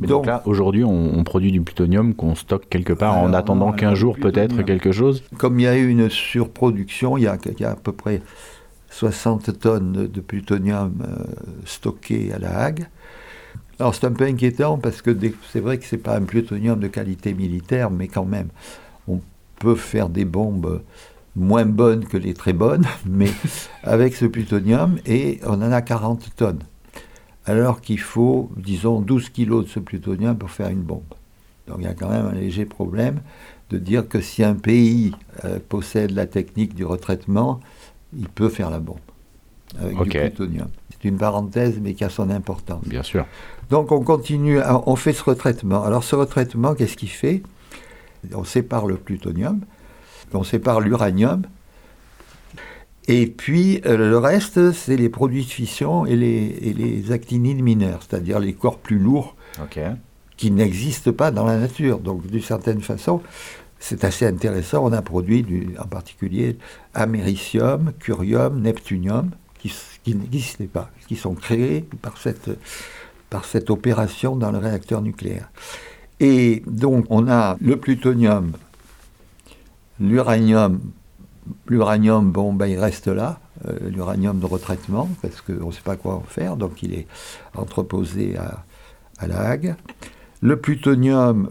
Mais 0.01 0.09
donc, 0.09 0.27
là, 0.27 0.43
aujourd'hui, 0.45 0.83
on, 0.83 1.23
produit 1.23 1.53
du 1.53 1.61
plutonium 1.61 2.15
qu'on 2.15 2.35
stocke 2.35 2.69
quelque 2.69 2.93
part 2.93 3.17
en 3.19 3.33
attendant 3.33 3.71
qu'un 3.73 3.95
jour 3.95 4.17
peut-être 4.17 4.63
quelque 4.63 4.91
chose? 4.91 5.23
Comme 5.39 5.61
il 5.61 5.65
y 5.65 5.69
a 5.69 5.77
eu 5.77 5.89
une 5.89 6.11
surproduction, 6.11 7.17
il 7.17 7.23
y 7.23 7.27
a, 7.29 7.37
à 7.71 7.77
peu 7.77 7.93
près 7.93 8.21
60 8.95 9.59
tonnes 9.59 10.07
de 10.07 10.21
plutonium 10.21 11.03
euh, 11.03 11.25
stockées 11.65 12.33
à 12.33 12.39
La 12.39 12.61
Hague. 12.61 12.87
Alors 13.81 13.93
c'est 13.93 14.07
un 14.07 14.13
peu 14.13 14.25
inquiétant 14.25 14.79
parce 14.79 15.03
que 15.03 15.11
c'est 15.53 15.59
vrai 15.59 15.79
que 15.79 15.85
ce 15.85 15.97
n'est 15.97 16.03
pas 16.03 16.17
un 16.17 16.23
plutonium 16.23 16.79
de 16.79 16.87
qualité 16.87 17.35
militaire, 17.35 17.91
mais 17.91 18.07
quand 18.07 18.25
même, 18.25 18.49
on 19.09 19.21
peut 19.59 19.75
faire 19.75 20.09
des 20.09 20.25
bombes 20.25 20.81
moins 21.35 21.67
bonnes 21.67 22.05
que 22.05 22.17
les 22.17 22.35
très 22.35 22.53
bonnes, 22.53 22.87
mais 23.07 23.31
avec 23.83 24.15
ce 24.15 24.27
plutonium, 24.27 24.99
et 25.07 25.41
on 25.45 25.55
en 25.55 25.73
a 25.73 25.83
40 25.83 26.37
tonnes. 26.37 26.63
Alors 27.47 27.81
qu'il 27.81 27.99
faut, 27.99 28.53
disons, 28.57 29.01
12 29.01 29.31
kilos 29.31 29.65
de 29.65 29.71
ce 29.71 29.81
plutonium 29.81 30.39
pour 30.39 30.53
faire 30.53 30.69
une 30.69 30.83
bombe. 30.83 31.03
Donc 31.67 31.79
il 31.81 31.85
y 31.85 31.89
a 31.89 31.95
quand 31.95 32.11
même 32.11 32.27
un 32.27 32.35
léger 32.35 32.65
problème 32.65 33.21
de 33.71 33.79
dire 33.79 34.09
que 34.09 34.21
si 34.21 34.45
un 34.45 34.55
pays 34.55 35.13
euh, 35.45 35.59
possède 35.69 36.13
la 36.13 36.27
technique 36.27 36.75
du 36.75 36.85
retraitement, 36.85 37.61
il 38.17 38.29
peut 38.29 38.49
faire 38.49 38.71
la 38.71 38.81
bombe 38.81 38.99
avec 39.81 39.99
du 39.99 40.19
plutonium. 40.19 40.69
C'est 40.91 41.09
une 41.09 41.17
parenthèse, 41.17 41.79
mais 41.81 41.95
qui 41.95 42.05
a 42.05 42.09
son 42.09 42.31
importance. 42.31 42.87
Bien 42.87 43.03
sûr. 43.03 43.27
Donc 43.71 43.93
on 43.93 44.03
continue, 44.03 44.61
on 44.87 44.97
fait 44.97 45.13
ce 45.13 45.25
retraitement. 45.25 45.83
Alors 45.83 46.05
ce 46.05 46.17
retraitement, 46.17 46.75
qu'est-ce 46.75 46.97
qu'il 46.97 47.11
fait? 47.11 47.43
On 48.35 48.45
sépare 48.45 48.87
le 48.87 48.97
plutonium, 48.97 49.61
on 50.33 50.45
sépare 50.45 50.81
l'uranium, 50.81 51.43
et 53.07 53.27
puis 53.27 53.83
euh, 53.85 53.97
le 53.97 54.19
reste, 54.19 54.73
c'est 54.73 54.97
les 54.97 55.09
produits 55.09 55.45
de 55.45 55.51
fission 55.51 56.07
et 56.07 56.17
les, 56.17 57.13
actinides 57.13 57.63
mineurs, 57.63 58.01
c'est-à-dire 58.09 58.39
les 58.39 58.55
corps 58.55 58.79
plus 58.79 58.99
lourds 58.99 59.37
qui 60.37 60.51
n'existent 60.51 61.13
pas 61.13 61.31
dans 61.31 61.45
la 61.45 61.59
nature. 61.59 61.99
Donc 61.99 62.27
d'une 62.27 62.43
certaine 62.43 62.81
façon, 62.81 63.21
c'est 63.85 64.03
assez 64.05 64.27
intéressant. 64.27 64.83
On 64.83 64.93
a 64.93 65.03
produit 65.03 65.45
en 65.79 65.87
particulier 65.87 66.57
américium, 66.95 67.93
curium, 67.99 68.63
neptunium, 68.63 69.31
qui, 69.59 69.71
qui 70.03 70.15
n'existaient 70.15 70.73
pas, 70.73 70.91
qui 71.07 71.17
sont 71.17 71.35
créés 71.35 71.87
par 72.01 72.17
cette 72.17 73.71
opération 73.71 74.37
dans 74.37 74.51
le 74.51 74.57
réacteur 74.57 75.03
nucléaire. 75.03 75.51
Et 76.19 76.63
donc 76.67 77.05
on 77.11 77.29
a 77.29 77.59
le 77.61 77.77
plutonium, 77.77 78.53
l'uranium. 80.01 80.81
L'uranium, 81.69 82.33
bon, 82.33 82.55
ben, 82.55 82.69
il 82.69 82.79
reste 82.79 83.09
là, 83.09 83.39
euh, 83.67 83.91
l'uranium 83.91 84.41
de 84.41 84.47
retraitement, 84.47 85.11
parce 85.21 85.43
qu'on 85.43 85.67
ne 85.67 85.73
sait 85.73 85.83
pas 85.83 85.97
quoi 85.97 86.15
en 86.15 86.23
faire, 86.23 86.57
donc 86.57 86.83
il 86.83 86.95
est 86.95 87.07
entreposé 87.55 88.39
à, 88.39 88.65
à 89.19 89.27
la 89.27 89.41
Hague. 89.41 89.75
Le 90.41 90.59
plutonium, 90.59 91.51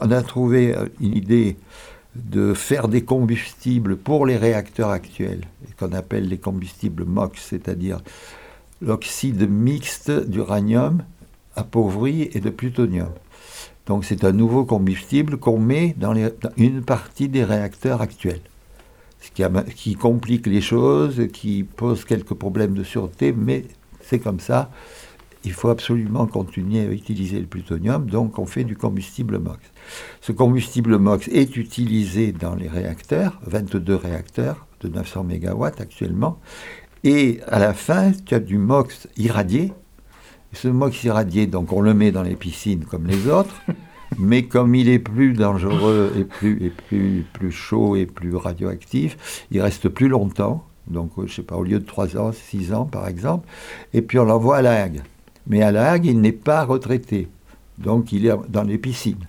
on 0.00 0.10
a 0.10 0.22
trouvé 0.22 0.74
une 1.00 1.16
idée 1.16 1.56
de 2.14 2.54
faire 2.54 2.88
des 2.88 3.02
combustibles 3.02 3.96
pour 3.96 4.26
les 4.26 4.36
réacteurs 4.36 4.90
actuels, 4.90 5.42
qu'on 5.78 5.92
appelle 5.92 6.28
les 6.28 6.38
combustibles 6.38 7.04
MOX, 7.04 7.40
c'est-à-dire 7.40 8.00
l'oxyde 8.80 9.48
mixte 9.48 10.10
d'uranium 10.10 11.02
appauvri 11.56 12.30
et 12.32 12.40
de 12.40 12.50
plutonium. 12.50 13.10
Donc 13.86 14.04
c'est 14.04 14.24
un 14.24 14.32
nouveau 14.32 14.64
combustible 14.64 15.38
qu'on 15.38 15.58
met 15.58 15.94
dans, 15.96 16.14
une 16.56 16.82
partie 16.82 17.28
des 17.28 17.44
réacteurs 17.44 18.00
actuels. 18.00 18.42
Ce 19.20 19.30
qui, 19.30 19.42
qui, 19.74 19.94
complique 19.94 20.46
les 20.46 20.60
choses, 20.60 21.26
qui 21.32 21.64
pose 21.64 22.04
quelques 22.04 22.34
problèmes 22.34 22.74
de 22.74 22.84
sûreté, 22.84 23.32
mais 23.36 23.64
c'est 24.00 24.20
comme 24.20 24.40
ça. 24.40 24.70
Il 25.44 25.52
faut 25.52 25.68
absolument 25.68 26.26
continuer 26.26 26.80
à 26.80 26.90
utiliser 26.90 27.38
le 27.38 27.46
plutonium, 27.46 28.10
donc 28.10 28.38
on 28.38 28.46
fait 28.46 28.64
du 28.64 28.76
combustible 28.76 29.38
MOX. 29.38 29.58
Ce 30.20 30.32
combustible 30.32 30.98
MOX 30.98 31.28
est 31.28 31.56
utilisé 31.56 32.32
dans 32.32 32.54
les 32.54 32.68
réacteurs, 32.68 33.40
22 33.46 33.94
réacteurs 33.94 34.66
de 34.80 34.88
900 34.88 35.24
MW 35.24 35.64
actuellement, 35.78 36.38
et 37.04 37.40
à 37.46 37.58
la 37.58 37.74
fin, 37.74 38.12
tu 38.12 38.34
as 38.34 38.40
du 38.40 38.58
MOX 38.58 39.06
irradié. 39.16 39.72
Ce 40.52 40.66
MOX 40.66 41.04
irradié, 41.04 41.46
donc 41.46 41.72
on 41.72 41.80
le 41.80 41.94
met 41.94 42.10
dans 42.10 42.22
les 42.22 42.34
piscines 42.34 42.84
comme 42.84 43.06
les 43.06 43.28
autres, 43.28 43.62
mais 44.18 44.44
comme 44.44 44.74
il 44.74 44.88
est 44.88 44.98
plus 44.98 45.34
dangereux 45.34 46.12
et 46.18 46.24
plus, 46.24 46.64
et 46.64 46.70
plus, 46.70 47.24
plus 47.32 47.52
chaud 47.52 47.94
et 47.94 48.06
plus 48.06 48.34
radioactif, 48.34 49.44
il 49.50 49.60
reste 49.60 49.88
plus 49.88 50.08
longtemps. 50.08 50.64
Donc, 50.88 51.12
je 51.18 51.22
ne 51.22 51.28
sais 51.28 51.42
pas, 51.42 51.54
au 51.56 51.64
lieu 51.64 51.78
de 51.78 51.84
3 51.84 52.16
ans, 52.16 52.32
6 52.32 52.72
ans 52.72 52.86
par 52.86 53.06
exemple. 53.06 53.46
Et 53.92 54.02
puis 54.02 54.18
on 54.18 54.24
l'envoie 54.24 54.56
à 54.56 54.62
la 54.62 54.82
Hague. 54.82 55.02
Mais 55.48 55.62
à 55.62 55.72
la 55.72 55.90
Hague, 55.90 56.06
il 56.06 56.20
n'est 56.20 56.32
pas 56.32 56.64
retraité. 56.64 57.28
Donc 57.78 58.12
il 58.12 58.26
est 58.26 58.34
dans 58.48 58.64
les 58.64 58.78
piscines 58.78 59.26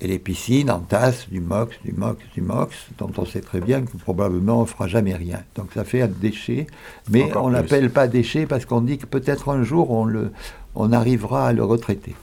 et 0.00 0.06
les 0.06 0.18
piscines 0.18 0.70
entassent 0.70 1.28
du 1.28 1.40
MOX, 1.40 1.76
du 1.84 1.92
MOX, 1.92 2.18
du 2.34 2.40
MOX, 2.40 2.74
dont 2.98 3.10
on 3.16 3.24
sait 3.24 3.40
très 3.40 3.60
bien 3.60 3.82
que 3.82 3.96
probablement 3.96 4.58
on 4.58 4.62
ne 4.62 4.66
fera 4.66 4.86
jamais 4.86 5.14
rien. 5.14 5.40
Donc 5.56 5.70
ça 5.74 5.84
fait 5.84 6.02
un 6.02 6.08
déchet, 6.08 6.66
mais 7.10 7.36
on 7.36 7.48
l'appelle 7.48 7.90
pas 7.90 8.06
déchet 8.06 8.46
parce 8.46 8.64
qu'on 8.64 8.80
dit 8.80 8.98
que 8.98 9.06
peut-être 9.06 9.48
un 9.48 9.64
jour 9.64 9.90
on, 9.90 10.04
le, 10.04 10.30
on 10.76 10.92
arrivera 10.92 11.48
à 11.48 11.52
le 11.52 11.64
retraiter. 11.64 12.14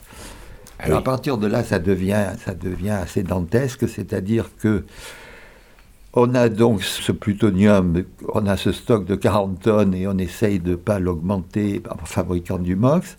Ah 0.79 0.85
Alors 0.85 0.99
à 0.99 1.03
partir 1.03 1.37
de 1.37 1.47
là, 1.47 1.63
ça 1.63 1.79
devient, 1.79 2.27
ça 2.43 2.53
devient 2.53 2.91
assez 2.91 3.23
dantesque, 3.23 3.89
c'est-à-dire 3.89 4.51
que 4.57 4.85
on 6.15 6.33
a 6.33 6.47
donc 6.47 6.81
ce 6.81 7.11
plutonium, 7.11 8.03
on 8.33 8.47
a 8.47 8.55
ce 8.55 8.71
stock 8.71 9.05
de 9.05 9.15
40 9.15 9.59
tonnes 9.59 9.93
et 9.93 10.07
on 10.07 10.17
essaye 10.17 10.59
de 10.59 10.71
ne 10.71 10.75
pas 10.75 10.97
l'augmenter 10.97 11.83
en 11.89 12.05
fabriquant 12.05 12.57
du 12.57 12.77
MOX. 12.77 13.17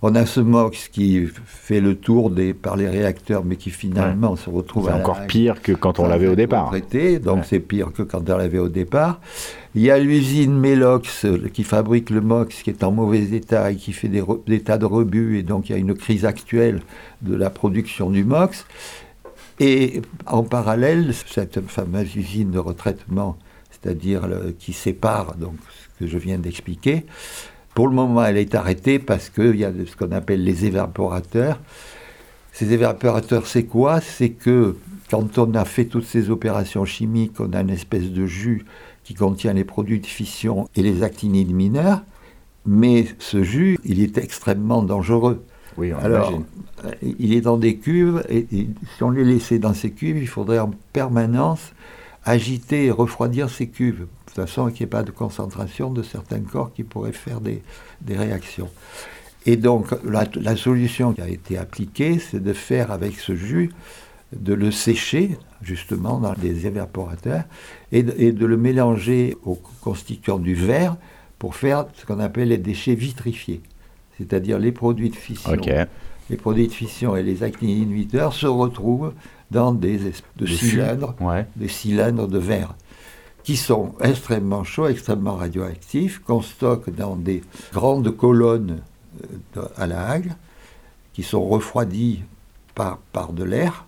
On 0.00 0.14
a 0.14 0.24
ce 0.24 0.40
MOX 0.40 0.88
qui 0.88 1.26
fait 1.44 1.80
le 1.80 1.96
tour 1.96 2.30
des, 2.30 2.54
par 2.54 2.76
les 2.76 2.88
réacteurs, 2.88 3.44
mais 3.44 3.56
qui 3.56 3.68
finalement 3.70 4.34
se 4.36 4.48
retrouve. 4.48 4.86
C'est 4.86 4.94
encore 4.94 5.26
pire 5.26 5.60
que 5.60 5.72
quand 5.72 5.98
on 5.98 6.08
l'avait 6.08 6.28
au 6.28 6.36
départ. 6.36 6.72
donc 7.22 7.44
c'est 7.44 7.60
pire 7.60 7.92
que 7.92 8.02
quand 8.02 8.30
on 8.30 8.36
l'avait 8.38 8.58
au 8.58 8.68
départ. 8.68 9.20
Il 9.74 9.82
y 9.82 9.90
a 9.90 9.98
l'usine 9.98 10.58
Melox 10.58 11.26
qui 11.52 11.64
fabrique 11.64 12.08
le 12.08 12.22
MOX 12.22 12.62
qui 12.62 12.70
est 12.70 12.82
en 12.82 12.92
mauvais 12.92 13.34
état 13.34 13.70
et 13.70 13.76
qui 13.76 13.92
fait 13.92 14.08
des, 14.08 14.24
des 14.46 14.60
tas 14.60 14.78
de 14.78 14.86
rebuts, 14.86 15.38
et 15.38 15.42
donc 15.42 15.68
il 15.68 15.72
y 15.72 15.74
a 15.74 15.78
une 15.78 15.94
crise 15.94 16.24
actuelle 16.24 16.80
de 17.20 17.34
la 17.34 17.50
production 17.50 18.08
du 18.08 18.24
MOX. 18.24 18.64
Et 19.60 20.02
en 20.26 20.44
parallèle, 20.44 21.12
cette 21.12 21.60
fameuse 21.66 22.14
usine 22.14 22.50
de 22.50 22.58
retraitement, 22.58 23.36
c'est-à-dire 23.70 24.28
qui 24.58 24.72
sépare 24.72 25.34
donc, 25.34 25.56
ce 25.98 26.04
que 26.04 26.10
je 26.10 26.18
viens 26.18 26.38
d'expliquer, 26.38 27.06
pour 27.74 27.88
le 27.88 27.94
moment, 27.94 28.24
elle 28.24 28.38
est 28.38 28.54
arrêtée 28.54 28.98
parce 28.98 29.30
qu'il 29.30 29.56
y 29.56 29.64
a 29.64 29.72
ce 29.72 29.96
qu'on 29.96 30.12
appelle 30.12 30.42
les 30.42 30.64
évaporateurs. 30.64 31.60
Ces 32.52 32.72
évaporateurs, 32.72 33.46
c'est 33.46 33.64
quoi? 33.64 34.00
C'est 34.00 34.30
que 34.30 34.76
quand 35.10 35.38
on 35.38 35.54
a 35.54 35.64
fait 35.64 35.84
toutes 35.84 36.06
ces 36.06 36.28
opérations 36.30 36.84
chimiques, 36.84 37.38
on 37.38 37.52
a 37.52 37.60
une 37.60 37.70
espèce 37.70 38.10
de 38.10 38.26
jus 38.26 38.64
qui 39.04 39.14
contient 39.14 39.52
les 39.52 39.64
produits 39.64 40.00
de 40.00 40.06
fission 40.06 40.68
et 40.74 40.82
les 40.82 41.02
actinides 41.02 41.54
mineurs, 41.54 42.02
mais 42.66 43.06
ce 43.18 43.42
jus, 43.42 43.78
il 43.84 44.02
est 44.02 44.18
extrêmement 44.18 44.82
dangereux. 44.82 45.44
Oui, 45.78 45.92
Alors, 45.92 46.42
euh, 46.84 46.90
il 47.20 47.32
est 47.32 47.40
dans 47.40 47.56
des 47.56 47.76
cuves, 47.76 48.24
et, 48.28 48.46
si 48.50 49.02
on 49.02 49.10
les 49.10 49.22
laissait 49.22 49.60
dans 49.60 49.74
ces 49.74 49.92
cuves, 49.92 50.18
il 50.18 50.26
faudrait 50.26 50.58
en 50.58 50.72
permanence 50.92 51.72
agiter 52.24 52.86
et 52.86 52.90
refroidir 52.90 53.48
ces 53.48 53.68
cuves, 53.68 54.08
de 54.26 54.32
façon 54.32 54.66
qu'il 54.70 54.80
n'y 54.80 54.82
ait 54.82 54.90
pas 54.90 55.04
de 55.04 55.12
concentration 55.12 55.92
de 55.92 56.02
certains 56.02 56.40
corps 56.40 56.72
qui 56.74 56.82
pourraient 56.82 57.12
faire 57.12 57.40
des, 57.40 57.62
réactions. 58.08 58.68
Et 59.46 59.56
donc, 59.56 59.94
la, 60.04 60.56
solution 60.56 61.12
qui 61.12 61.20
a 61.20 61.28
été 61.28 61.56
appliquée, 61.56 62.18
c'est 62.18 62.42
de 62.42 62.52
faire 62.52 62.90
avec 62.90 63.20
ce 63.20 63.36
jus, 63.36 63.70
de 64.36 64.54
le 64.54 64.72
sécher 64.72 65.38
justement 65.62 66.18
dans 66.18 66.34
des 66.34 66.66
évaporateurs, 66.66 67.44
et 67.92 68.02
de, 68.02 68.46
le 68.46 68.56
mélanger 68.56 69.36
aux 69.44 69.60
constituants 69.80 70.40
du 70.40 70.54
verre 70.54 70.96
pour 71.38 71.54
faire 71.54 71.86
ce 71.94 72.04
qu'on 72.04 72.18
appelle 72.18 72.48
les 72.48 72.58
déchets 72.58 72.96
vitrifiés, 72.96 73.62
c'est-à-dire 74.18 74.58
les 74.58 74.72
produits 74.72 75.10
de 75.10 75.16
fission. 75.16 75.56
Les 76.30 76.36
produits 76.36 76.68
de 76.68 76.72
fission 76.72 77.16
et 77.16 77.22
les 77.22 77.42
actinides 77.42 77.84
inhibiteurs 77.84 78.34
se 78.34 78.46
retrouvent 78.46 79.14
dans 79.50 79.72
des, 79.72 80.12
de 80.36 80.46
cylindres, 80.46 81.14
des 81.56 81.68
cylindres 81.68 82.28
de 82.28 82.38
verre 82.38 82.74
qui 83.48 83.56
sont 83.56 83.94
extrêmement 84.02 84.62
chauds, 84.62 84.88
extrêmement 84.88 85.36
radioactifs, 85.36 86.18
qu'on 86.18 86.42
stocke 86.42 86.90
dans 86.90 87.16
des 87.16 87.42
grandes 87.72 88.14
colonnes 88.14 88.82
euh, 89.56 89.62
à 89.78 89.86
la 89.86 90.06
hague, 90.06 90.32
qui 91.14 91.22
sont 91.22 91.48
refroidis 91.48 92.20
par, 92.74 92.98
par 93.12 93.32
de 93.32 93.44
l'air, 93.44 93.86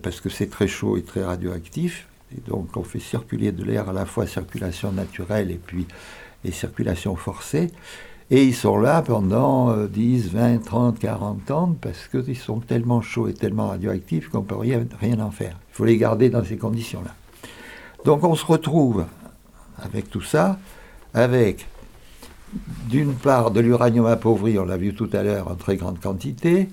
parce 0.00 0.22
que 0.22 0.30
c'est 0.30 0.48
très 0.48 0.68
chaud 0.68 0.96
et 0.96 1.02
très 1.02 1.22
radioactif. 1.22 2.08
Et 2.34 2.40
donc 2.48 2.78
on 2.78 2.82
fait 2.82 2.98
circuler 2.98 3.52
de 3.52 3.62
l'air 3.62 3.90
à 3.90 3.92
la 3.92 4.06
fois 4.06 4.26
circulation 4.26 4.90
naturelle 4.90 5.50
et 5.50 5.60
puis 5.62 5.86
et 6.42 6.50
circulation 6.50 7.14
forcée. 7.14 7.72
Et 8.30 8.44
ils 8.44 8.54
sont 8.54 8.78
là 8.78 9.02
pendant 9.02 9.76
10, 9.76 10.30
20, 10.32 10.64
30, 10.64 10.98
40 10.98 11.50
ans 11.50 11.76
parce 11.80 12.08
qu'ils 12.08 12.36
sont 12.36 12.60
tellement 12.60 13.02
chauds 13.02 13.28
et 13.28 13.34
tellement 13.34 13.68
radioactifs 13.68 14.28
qu'on 14.28 14.40
ne 14.40 14.44
peut 14.44 14.56
rien, 14.56 14.84
rien 14.98 15.20
en 15.20 15.30
faire. 15.30 15.56
Il 15.72 15.76
faut 15.76 15.84
les 15.84 15.98
garder 15.98 16.30
dans 16.30 16.42
ces 16.42 16.56
conditions-là. 16.56 17.14
Donc 18.04 18.24
on 18.24 18.34
se 18.34 18.44
retrouve 18.44 19.04
avec 19.78 20.10
tout 20.10 20.22
ça, 20.22 20.58
avec 21.12 21.66
d'une 22.88 23.14
part 23.14 23.50
de 23.50 23.60
l'uranium 23.60 24.06
appauvri, 24.06 24.58
on 24.58 24.64
l'a 24.64 24.76
vu 24.76 24.94
tout 24.94 25.10
à 25.12 25.22
l'heure, 25.22 25.48
en 25.50 25.54
très 25.54 25.76
grande 25.76 26.00
quantité, 26.00 26.68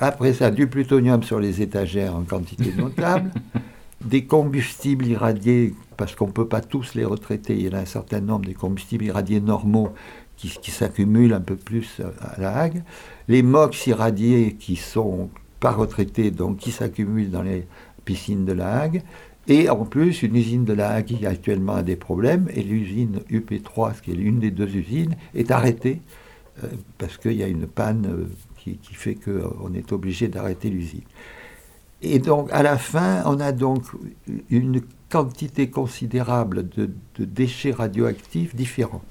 après 0.00 0.32
ça 0.32 0.50
du 0.50 0.66
plutonium 0.66 1.22
sur 1.22 1.38
les 1.38 1.62
étagères 1.62 2.16
en 2.16 2.22
quantité 2.22 2.72
notable, 2.76 3.30
des 4.00 4.24
combustibles 4.24 5.06
irradiés, 5.06 5.74
parce 5.96 6.14
qu'on 6.14 6.26
ne 6.26 6.32
peut 6.32 6.48
pas 6.48 6.60
tous 6.60 6.94
les 6.94 7.04
retraiter, 7.04 7.54
il 7.54 7.66
y 7.66 7.68
en 7.68 7.78
a 7.78 7.80
un 7.80 7.86
certain 7.86 8.20
nombre 8.20 8.46
des 8.46 8.54
combustibles 8.54 9.04
irradiés 9.04 9.40
normaux 9.40 9.90
qui, 10.36 10.70
s'accumulent 10.70 11.32
un 11.32 11.40
peu 11.40 11.56
plus 11.56 12.00
à 12.20 12.40
la 12.40 12.56
Hague, 12.56 12.82
les 13.28 13.42
MOX 13.42 13.86
irradiés 13.86 14.56
qui 14.58 14.76
sont 14.76 15.30
pas 15.60 15.72
retraités, 15.72 16.30
donc 16.30 16.58
qui 16.58 16.70
s'accumulent 16.70 17.30
dans 17.30 17.42
les 17.42 17.66
piscines 18.04 18.44
de 18.44 18.52
la 18.52 18.80
Hague, 18.80 19.02
et 19.46 19.68
en 19.68 19.84
plus, 19.84 20.22
une 20.22 20.36
usine 20.36 20.64
de 20.64 20.72
la 20.72 20.90
Hague 20.90 21.06
qui 21.06 21.26
actuellement 21.26 21.74
a 21.74 21.82
des 21.82 21.96
problèmes, 21.96 22.48
et 22.54 22.62
l'usine 22.62 23.20
UP3, 23.30 24.00
qui 24.00 24.12
est 24.12 24.14
l'une 24.14 24.40
des 24.40 24.50
deux 24.50 24.74
usines, 24.74 25.16
est 25.34 25.50
arrêtée 25.50 26.00
euh, 26.62 26.68
parce 26.98 27.18
qu'il 27.18 27.32
y 27.32 27.42
a 27.42 27.48
une 27.48 27.66
panne 27.66 28.06
euh, 28.06 28.26
qui, 28.56 28.78
fait 28.94 29.14
qu'on 29.14 29.74
est 29.74 29.92
obligé 29.92 30.28
d'arrêter 30.28 30.70
l'usine. 30.70 31.02
Et 32.00 32.18
donc, 32.18 32.48
à 32.52 32.62
la 32.62 32.78
fin, 32.78 33.22
on 33.26 33.40
a 33.40 33.52
donc 33.52 33.82
une 34.48 34.80
quantité 35.10 35.68
considérable 35.68 36.68
de, 36.68 36.90
déchets 37.18 37.72
radioactifs 37.72 38.54
différents. 38.54 39.02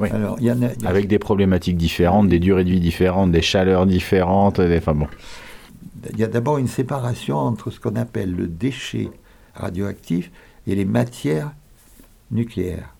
Alors, 0.00 0.40
y 0.40 0.50
en 0.50 0.62
a, 0.62 0.68
Avec 0.84 1.08
des 1.08 1.18
problématiques 1.18 1.76
différentes, 1.76 2.28
des 2.28 2.38
durées 2.38 2.64
de 2.64 2.70
vie 2.70 2.80
différentes, 2.80 3.32
des 3.32 3.42
chaleurs 3.42 3.86
différentes. 3.86 4.60
Enfin 4.60 4.94
bon. 4.94 5.08
Il 6.12 6.18
y 6.18 6.24
a 6.24 6.28
d'abord 6.28 6.58
une 6.58 6.68
séparation 6.68 7.36
entre 7.36 7.70
ce 7.70 7.80
qu'on 7.80 7.96
appelle 7.96 8.34
le 8.34 8.46
déchet 8.46 9.08
radioactifs 9.54 10.30
et 10.66 10.74
les 10.74 10.84
matières 10.84 11.52
nucléaires. 12.30 12.94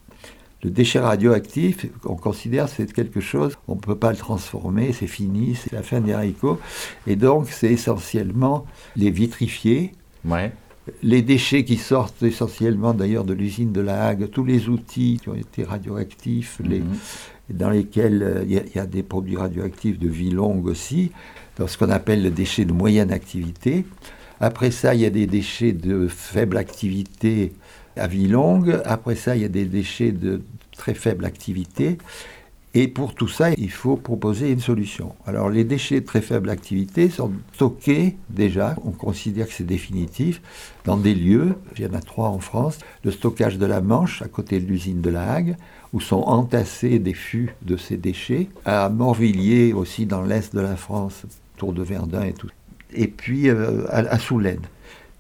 Le 0.62 0.70
déchet 0.70 0.98
radioactif, 0.98 1.86
on 2.04 2.16
considère 2.16 2.68
c'est 2.68 2.90
quelque 2.92 3.20
chose, 3.20 3.56
on 3.68 3.74
ne 3.74 3.80
peut 3.80 3.94
pas 3.94 4.10
le 4.10 4.16
transformer, 4.16 4.92
c'est 4.92 5.06
fini, 5.06 5.54
c'est 5.54 5.72
la 5.72 5.82
fin 5.82 6.00
des 6.00 6.12
haricots. 6.12 6.58
Et 7.06 7.14
donc 7.14 7.48
c'est 7.50 7.70
essentiellement 7.70 8.66
les 8.96 9.10
vitrifiés, 9.10 9.92
les 11.02 11.22
déchets 11.22 11.64
qui 11.64 11.76
sortent 11.76 12.22
essentiellement 12.22 12.94
d'ailleurs 12.94 13.24
de 13.24 13.34
l'usine 13.34 13.72
de 13.72 13.80
la 13.80 14.06
Hague, 14.06 14.30
tous 14.30 14.44
les 14.44 14.68
outils 14.68 15.18
qui 15.22 15.28
ont 15.28 15.34
été 15.34 15.64
radioactifs, 15.64 16.60
les, 16.64 16.80
mhm. 16.80 16.96
dans 17.50 17.70
lesquels 17.70 18.22
euh, 18.22 18.44
il 18.46 18.62
y, 18.74 18.78
a 18.78 18.86
des 18.86 19.02
produits 19.02 19.36
radioactifs 19.36 19.98
de 19.98 20.08
vie 20.08 20.30
longue 20.30 20.66
aussi, 20.66 21.10
dans 21.58 21.66
ce 21.66 21.76
qu'on 21.78 21.90
appelle 21.90 22.22
le 22.22 22.30
déchet 22.30 22.64
de 22.64 22.72
moyenne 22.72 23.10
activité. 23.10 23.84
Après 24.40 24.70
ça, 24.70 24.94
il 24.94 25.00
y 25.00 25.06
a 25.06 25.10
des 25.10 25.26
déchets 25.26 25.72
de 25.72 26.08
faible 26.08 26.56
activité 26.56 27.52
à 27.96 28.06
vie 28.06 28.28
longue. 28.28 28.80
Après 28.84 29.14
ça, 29.14 29.34
il 29.34 29.42
y 29.42 29.46
a 29.46 29.48
des 29.48 29.64
déchets 29.64 30.12
de 30.12 30.42
très 30.76 30.94
faible 30.94 31.24
activité. 31.24 31.98
Et 32.78 32.88
pour 32.88 33.14
tout 33.14 33.26
ça, 33.26 33.52
il 33.52 33.70
faut 33.70 33.96
proposer 33.96 34.50
une 34.50 34.60
solution. 34.60 35.14
Alors 35.26 35.48
les 35.48 35.64
déchets 35.64 36.00
de 36.00 36.04
très 36.04 36.20
faible 36.20 36.50
activité 36.50 37.08
sont 37.08 37.32
stockés 37.54 38.16
déjà, 38.28 38.76
on 38.84 38.90
considère 38.90 39.46
que 39.46 39.54
c'est 39.54 39.64
définitif, 39.64 40.42
dans 40.84 40.98
des 40.98 41.14
lieux, 41.14 41.54
il 41.78 41.84
y 41.84 41.86
en 41.86 41.94
a 41.94 42.02
trois 42.02 42.28
en 42.28 42.38
France, 42.38 42.78
le 43.02 43.12
stockage 43.12 43.56
de 43.56 43.64
la 43.64 43.80
Manche, 43.80 44.20
à 44.20 44.28
côté 44.28 44.60
de 44.60 44.66
l'usine 44.66 45.00
de 45.00 45.08
la 45.08 45.32
Hague, 45.32 45.56
où 45.94 46.00
sont 46.00 46.20
entassés 46.20 46.98
des 46.98 47.14
fûts 47.14 47.54
de 47.62 47.78
ces 47.78 47.96
déchets, 47.96 48.48
à 48.66 48.90
Morvilliers 48.90 49.72
aussi 49.72 50.04
dans 50.04 50.20
l'est 50.20 50.54
de 50.54 50.60
la 50.60 50.76
France, 50.76 51.22
autour 51.56 51.72
de 51.72 51.82
Verdun 51.82 52.24
et 52.24 52.34
tout. 52.34 52.50
Et 52.92 53.08
puis 53.08 53.48
euh, 53.48 53.86
à, 53.88 54.18
Soulaine. 54.18 54.60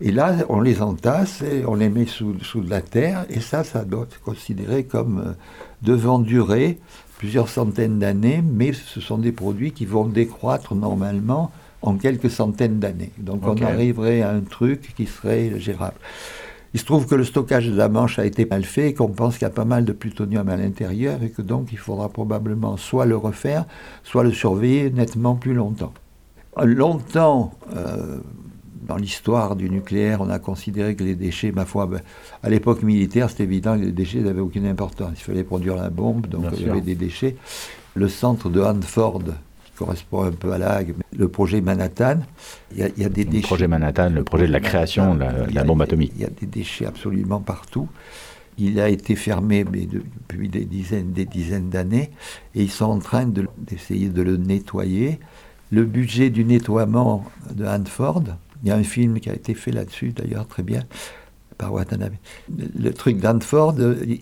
Et 0.02 0.12
là, 0.12 0.36
on 0.50 0.60
les 0.60 0.82
entasse 0.82 1.40
et 1.40 1.64
on 1.64 1.74
les 1.74 1.88
met 1.88 2.04
sous, 2.04 2.38
sous 2.42 2.60
de 2.60 2.68
la 2.68 2.82
terre, 2.82 3.24
et 3.30 3.40
ça, 3.40 3.64
ça 3.64 3.86
doit 3.86 4.02
être 4.02 4.20
considéré 4.20 4.84
comme 4.84 5.20
euh, 5.20 5.32
devant 5.80 6.18
durer 6.18 6.78
plusieurs 7.18 7.48
centaines 7.48 7.98
d'années, 7.98 8.42
mais 8.42 8.72
ce 8.72 9.00
sont 9.00 9.18
des 9.18 9.32
produits 9.32 9.72
qui 9.72 9.86
vont 9.86 10.06
décroître 10.06 10.74
normalement 10.74 11.50
en 11.82 11.96
quelques 11.96 12.30
centaines 12.30 12.78
d'années. 12.78 13.12
Donc 13.18 13.46
on 13.46 13.56
arriverait 13.62 14.22
à 14.22 14.30
un 14.30 14.40
truc 14.40 14.94
qui 14.96 15.06
serait 15.06 15.58
gérable. 15.58 15.96
Il 16.74 16.80
se 16.80 16.84
trouve 16.84 17.06
que 17.06 17.14
le 17.14 17.24
stockage 17.24 17.68
de 17.68 17.76
la 17.76 17.88
Manche 17.88 18.18
a 18.18 18.26
été 18.26 18.44
mal 18.44 18.64
fait 18.64 18.90
et 18.90 18.94
qu'on 18.94 19.08
pense 19.08 19.38
qu'il 19.38 19.42
y 19.42 19.50
a 19.50 19.54
pas 19.54 19.64
mal 19.64 19.84
de 19.84 19.92
plutonium 19.92 20.46
à 20.48 20.56
l'intérieur 20.56 21.22
et 21.22 21.30
que 21.30 21.40
donc 21.40 21.68
il 21.72 21.78
faudra 21.78 22.10
probablement 22.10 22.76
soit 22.76 23.06
le 23.06 23.16
refaire, 23.16 23.64
soit 24.04 24.24
le 24.24 24.32
surveiller 24.32 24.90
nettement 24.90 25.36
plus 25.36 25.54
longtemps. 25.54 25.94
Longtemps, 26.62 27.52
euh, 27.74 28.18
dans 28.86 28.96
l'histoire 28.96 29.56
du 29.56 29.68
nucléaire, 29.68 30.20
on 30.20 30.30
a 30.30 30.38
considéré 30.38 30.94
que 30.94 31.04
les 31.04 31.14
déchets, 31.14 31.52
ma 31.52 31.64
foi, 31.64 31.86
ben, 31.86 32.00
à 32.42 32.48
l'époque 32.48 32.82
militaire, 32.82 33.30
c'était 33.30 33.44
évident 33.44 33.78
que 33.78 33.84
les 33.84 33.92
déchets 33.92 34.20
n'avaient 34.20 34.40
aucune 34.40 34.66
importance. 34.66 35.12
Il 35.16 35.22
fallait 35.22 35.44
produire 35.44 35.76
la 35.76 35.90
bombe, 35.90 36.26
donc 36.26 36.44
il 36.58 36.66
y 36.66 36.70
avait 36.70 36.80
des 36.80 36.94
déchets. 36.94 37.36
Le 37.94 38.08
centre 38.08 38.48
de 38.48 38.60
Hanford, 38.60 39.22
qui 39.64 39.72
correspond 39.76 40.24
un 40.24 40.32
peu 40.32 40.52
à 40.52 40.58
la 40.58 40.72
Hague, 40.72 40.94
le 41.16 41.28
projet 41.28 41.60
Manhattan, 41.60 42.20
il 42.72 42.78
y 42.78 43.04
a, 43.04 43.08
des 43.08 43.24
déchets. 43.24 43.42
Le 43.42 43.46
projet 43.46 43.68
Manhattan, 43.68 44.10
le 44.10 44.24
projet 44.24 44.46
de 44.46 44.52
la 44.52 44.60
création 44.60 45.14
de 45.14 45.24
la, 45.52 45.64
bombe 45.64 45.82
atomique. 45.82 46.12
Il 46.16 46.22
y 46.22 46.26
a 46.26 46.30
des 46.30 46.46
déchets 46.46 46.86
absolument 46.86 47.40
partout. 47.40 47.88
Il 48.58 48.80
a 48.80 48.88
été 48.88 49.16
fermé 49.16 49.64
mais 49.70 49.86
depuis 49.86 50.48
des 50.48 50.64
dizaines, 50.64 51.12
des 51.12 51.26
dizaines 51.26 51.68
d'années, 51.68 52.10
et 52.54 52.62
ils 52.62 52.70
sont 52.70 52.86
en 52.86 52.98
train 53.00 53.26
d'essayer 53.26 54.08
de 54.08 54.22
le 54.22 54.36
nettoyer 54.36 55.18
le 55.70 55.84
budget 55.84 56.30
du 56.30 56.44
nettoiement 56.44 57.24
de 57.52 57.66
Hanford. 57.66 58.22
Il 58.62 58.68
y 58.68 58.72
a 58.72 58.76
un 58.76 58.82
film 58.82 59.20
qui 59.20 59.30
a 59.30 59.34
été 59.34 59.54
fait 59.54 59.72
là-dessus, 59.72 60.12
d'ailleurs, 60.12 60.46
très 60.46 60.62
bien, 60.62 60.82
par 61.58 61.72
Watanabe. 61.72 62.14
Le 62.78 62.90
truc 62.92 63.18
d'Hanford, 63.18 63.74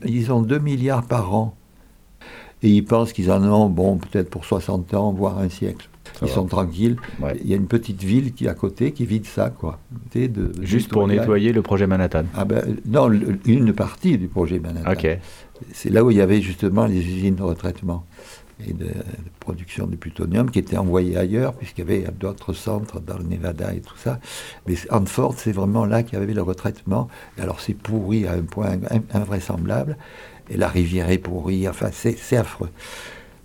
ils 0.05 0.33
ont 0.33 0.42
2 0.42 0.59
milliards 0.59 1.07
par 1.07 1.35
an. 1.35 1.57
Et 2.62 2.68
ils 2.68 2.85
pensent 2.85 3.12
qu'ils 3.12 3.31
en 3.31 3.42
ont, 3.44 3.68
bon, 3.68 3.99
peut-être 3.99 4.31
pour 4.31 4.44
60 4.44 4.94
ans, 4.94 5.12
voire 5.12 5.38
un 5.38 5.51
siècle. 5.51 5.88
ils 6.23 6.29
sont 6.29 6.47
tranquilles. 6.47 6.97
Il 7.42 7.49
y 7.49 7.53
a 7.53 7.57
une 7.57 7.66
petite 7.66 8.03
ville 8.03 8.33
qui 8.33 8.47
est 8.47 8.49
à 8.49 8.55
côté 8.55 8.92
qui 8.92 9.05
vide 9.05 9.27
ça, 9.27 9.51
quoi. 9.51 9.79
De, 10.14 10.53
Juste 10.62 10.90
pour 10.90 11.07
nettoyer 11.07 11.53
le 11.53 11.61
projet 11.61 11.87
Manhattan 11.87 12.25
ah 12.35 12.44
ben, 12.44 12.77
Non, 12.87 13.11
une 13.44 13.73
partie 13.75 14.16
du 14.16 14.29
projet 14.29 14.59
Manhattan. 14.59 15.18
C'est 15.73 15.90
là 15.90 16.03
où 16.05 16.11
il 16.11 16.16
y 16.16 16.20
avait 16.20 16.40
justement 16.40 16.87
les 16.87 16.99
usines 16.99 17.37
de 17.37 17.42
retraitement 17.42 18.05
et 18.67 18.73
de, 18.73 18.90
production 19.40 19.87
de 19.87 19.97
plutonium 19.97 20.51
qui 20.51 20.59
était 20.59 20.77
envoyé 20.77 21.17
ailleurs, 21.17 21.55
puisqu'il 21.55 21.81
y 21.81 21.85
avait 21.85 22.05
d'autres 22.19 22.53
centres 22.53 23.01
dans 23.01 23.19
le 23.19 23.25
Nevada 23.25 23.75
et 23.75 23.81
tout 23.81 23.97
ça. 23.97 24.19
Mais 24.67 24.75
Hanford, 24.90 25.35
c'est 25.37 25.53
vraiment 25.53 25.85
là 25.85 26.03
qu'il 26.03 26.19
y 26.19 26.23
avait 26.23 26.35
le 26.35 26.43
retraitement. 26.43 27.09
Et 27.38 27.43
alors 27.43 27.61
c'est 27.61 27.75
pourri 27.75 28.27
à 28.27 28.33
un 28.33 28.43
point 28.43 28.79
invraisemblable. 29.12 29.97
Et 30.51 30.57
la 30.57 30.69
rivière 30.69 31.11
est 31.11 31.19
pourrie. 31.19 31.69
Enfin, 31.69 31.88
c'est 31.93 32.37
affreux. 32.37 32.71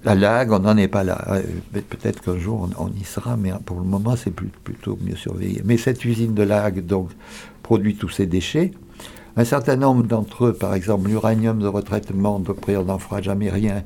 La 0.05 0.15
lague, 0.15 0.51
on 0.51 0.59
n'en 0.59 0.77
est 0.77 0.87
pas 0.87 1.03
là. 1.03 1.25
Euh, 1.29 1.41
peut-être 1.89 2.21
qu'un 2.21 2.37
jour 2.37 2.69
on, 2.77 2.87
y 2.89 3.03
sera, 3.03 3.35
mais 3.35 3.51
pour 3.65 3.79
le 3.79 3.85
moment 3.85 4.15
c'est 4.15 4.33
plutôt 4.33 4.97
mieux 5.01 5.17
surveillé. 5.17 5.61
Mais 5.65 5.75
cette 5.77 6.05
usine 6.05 6.33
de 6.33 6.43
lague 6.43 6.85
donc 6.85 7.09
produit 7.63 7.95
tous 7.95 8.09
ces 8.09 8.25
déchets. 8.25 8.71
Un 9.35 9.43
certain 9.43 9.75
nombre 9.75 10.03
d'entre 10.03 10.47
eux, 10.47 10.53
par 10.53 10.73
exemple 10.73 11.09
l'uranium 11.09 11.59
de 11.59 11.67
retraitement, 11.67 12.39
de 12.39 12.53
près 12.53 12.77
on 12.77 12.85
n'en 12.85 12.97
fera 12.97 13.21
jamais 13.21 13.49
rien 13.49 13.83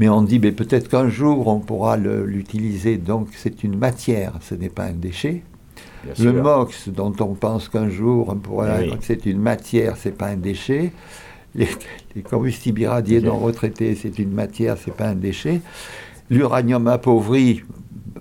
mais 0.00 0.08
on 0.08 0.22
dit 0.22 0.38
mais 0.38 0.50
peut-être 0.50 0.88
qu'un 0.88 1.10
jour 1.10 1.46
on 1.46 1.60
pourra 1.60 1.98
l'utiliser, 1.98 2.96
donc 2.96 3.28
c'est 3.36 3.62
une 3.62 3.76
matière, 3.76 4.32
ce 4.40 4.54
n'est 4.54 4.70
pas 4.70 4.84
un 4.84 4.94
déchet. 4.94 5.42
le 6.18 6.32
MOX, 6.32 6.88
dont 6.88 7.14
on 7.20 7.34
pense 7.34 7.68
qu'un 7.68 7.90
jour 7.90 8.30
on 8.30 8.36
pourra, 8.36 8.78
c'est 9.02 9.26
une 9.26 9.38
matière, 9.38 9.98
c'est 9.98 10.16
pas 10.16 10.28
un 10.28 10.36
déchet. 10.36 10.92
Les, 11.54 11.68
combustibles 12.22 12.80
irradiés 12.80 13.20
non 13.20 13.38
retraités, 13.38 13.94
c'est 13.94 14.18
une 14.18 14.32
matière, 14.32 14.78
c'est 14.82 14.94
pas 14.94 15.08
un 15.08 15.14
déchet. 15.14 15.60
L'uranium 16.30 16.86
appauvri, 16.86 17.62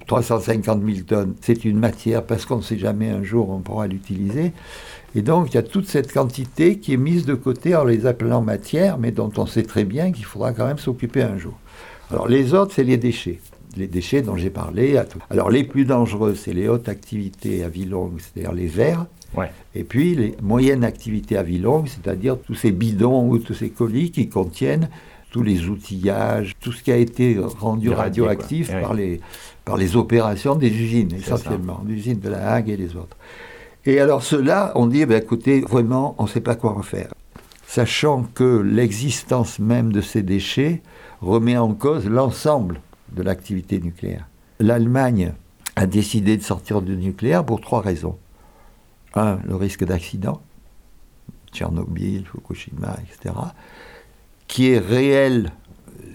350 0.06 0.84
000 0.84 0.98
tonnes, 1.08 1.36
c'est 1.39 1.63
une 1.63 1.80
matière 1.80 2.26
parce 2.26 2.46
qu'on 2.46 2.58
ne 2.58 2.62
sait 2.62 2.78
jamais 2.78 3.10
un 3.10 3.24
jour 3.24 3.52
on 3.52 3.60
pourra 3.60 3.88
l'utiliser. 3.88 4.52
Et 5.15 5.22
donc, 5.22 5.52
il 5.52 5.56
y 5.56 5.58
a 5.58 5.63
toute 5.63 5.88
cette 5.88 6.12
quantité 6.12 6.78
qui 6.78 6.94
est 6.94 6.98
mise 6.98 7.26
de 7.26 7.36
côté 7.36 7.76
en 7.76 7.84
les 7.84 8.06
appelant 8.06 8.42
matière, 8.42 8.98
mais 8.98 9.12
dont 9.12 9.32
on 9.38 9.46
sait 9.46 9.63
très 9.63 9.84
bien 9.86 10.12
qu'il 10.12 10.26
faudra 10.26 10.54
quand 10.54 10.68
même 10.68 10.78
s'occuper 10.78 11.24
un 11.24 11.38
jour. 11.38 11.58
Alors, 12.10 12.28
les 12.28 12.54
autres, 12.54 12.74
c'est 12.76 12.84
les 12.84 12.98
déchets. 12.98 13.39
Les 13.78 13.88
déchets 13.88 14.22
dont 14.22 14.36
j'ai 14.36 14.50
parlé. 14.50 15.00
Alors, 15.30 15.50
les 15.50 15.63
plus 15.63 15.86
dangereux, 15.86 16.36
c'est 16.36 16.54
les 16.54 16.67
hautes 16.67 16.89
activités 16.89 17.63
à 17.63 17.69
vie 17.69 17.86
longue, 17.86 18.19
c'est-à-dire 18.19 18.54
les 18.54 18.67
verres. 18.67 19.06
Et 19.76 19.84
puis, 19.84 20.15
les 20.15 20.36
moyennes 20.41 20.84
activités 20.84 21.38
à 21.38 21.43
vie 21.43 21.60
longue, 21.60 21.88
c'est-à-dire 21.88 22.38
tous 22.39 22.56
ces 22.56 22.72
bidons 22.72 23.30
ou 23.30 23.38
tous 23.38 23.54
ces 23.54 23.69
colis 23.69 24.12
qui 24.12 24.28
contiennent 24.28 24.89
tous 25.32 25.43
les 25.43 25.67
outillages, 25.67 26.56
tout 26.60 26.72
ce 26.72 26.82
qui 26.82 26.91
a 26.91 26.98
été 26.98 27.38
rendu 27.60 27.91
radioactif 27.91 28.72
par, 28.72 28.93
les, 28.93 29.22
par 29.63 29.78
les 29.78 29.95
opérations 29.95 30.56
des 30.56 30.69
usines, 30.69 31.13
essentiellement, 31.13 31.84
l'usine 31.88 32.19
de 32.19 32.30
la 32.30 32.54
Hague 32.54 32.69
et 32.69 32.78
les 32.78 32.95
autres. 32.95 33.15
Et 33.86 34.00
alors 34.00 34.24
cela, 34.24 34.72
on 34.76 34.88
dit, 34.88 35.06
ben, 35.06 35.22
écoutez, 35.22 35.62
vraiment, 35.62 36.15
on 36.17 36.24
ne 36.24 36.30
sait 36.30 36.41
pas 36.41 36.56
quoi 36.56 36.76
en 36.76 36.82
faire. 36.82 37.13
Sachant 37.67 38.24
que 38.34 38.62
l'existence 38.62 39.60
même 39.60 39.91
de 39.91 40.02
ces 40.02 40.24
déchets 40.24 40.82
remet 41.21 41.58
en 41.58 41.73
cause 41.73 42.08
l'ensemble 42.08 42.82
de 43.12 43.23
l'activité 43.23 43.79
nucléaire. 43.79 44.27
L'Allemagne 44.60 45.34
a 45.75 45.86
décidé 45.86 46.38
de 46.38 46.43
sortir 46.43 46.82
du 46.82 46.95
nucléaire 46.97 47.45
pour 47.45 47.62
trois 47.62 47.82
raisons. 47.82 48.17
Un, 49.15 49.39
le 49.45 49.55
risque 49.55 49.84
d'accident, 49.84 50.41
Tchernobyl, 51.51 52.25
Fukushima, 52.25 52.97
etc 53.03 53.34
qui 54.49 54.71
est 54.71 54.79
réel 54.79 55.53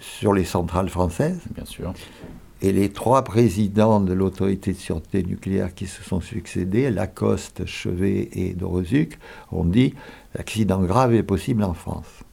sur 0.01 0.35
les 0.35 0.45
centrales 0.45 0.91
françaises. 0.91 1.41
Bien 1.55 1.65
sûr. 1.65 1.95
Et 2.61 2.73
les 2.73 2.91
trois 2.91 3.25
présidents 3.25 4.01
de 4.01 4.13
l'autorité 4.13 4.73
de 4.73 4.79
sûreté 4.79 5.23
nucléaire 5.23 5.75
qui 5.75 5.87
se 5.87 6.03
sont 6.03 6.21
succédés, 6.21 6.91
Lacoste, 6.91 7.65
Chevet 7.65 8.29
et 8.33 8.55
Dorozuc, 8.55 9.19
ont 9.53 9.65
dit 9.65 9.95
l'accident 10.35 10.83
grave 10.83 11.15
est 11.15 11.23
possible 11.23 11.63
en 11.63 11.75
France. 11.75 12.24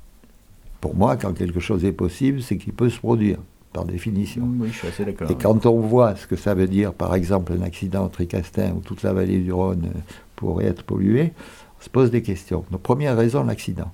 Pour 0.81 0.95
moi, 0.95 1.15
quand 1.15 1.33
quelque 1.33 1.59
chose 1.59 1.85
est 1.85 1.91
possible, 1.91 2.41
c'est 2.41 2.57
qu'il 2.57 2.73
peut 2.73 2.89
se 2.89 2.97
produire, 2.97 3.37
par 3.71 3.85
définition. 3.85 4.49
Oui, 4.59 4.69
je 4.71 4.77
suis 4.79 4.87
assez 4.87 5.05
d'accord. 5.05 5.29
Et 5.31 5.35
quand 5.35 5.65
on 5.65 5.79
voit 5.79 6.15
ce 6.15 6.27
que 6.27 6.35
ça 6.35 6.53
veut 6.53 6.67
dire, 6.67 6.93
par 6.93 7.15
exemple, 7.15 7.53
un 7.53 7.61
accident 7.61 8.05
au 8.05 8.09
Tricastin 8.09 8.73
où 8.73 8.79
toute 8.79 9.03
la 9.03 9.13
vallée 9.13 9.39
du 9.39 9.53
Rhône 9.53 9.91
pourrait 10.35 10.65
être 10.65 10.83
polluée, 10.83 11.33
se 11.79 11.89
pose 11.89 12.11
des 12.11 12.21
questions. 12.21 12.63
Donc, 12.71 12.81
première 12.81 13.15
raison, 13.15 13.43
l'accident. 13.43 13.91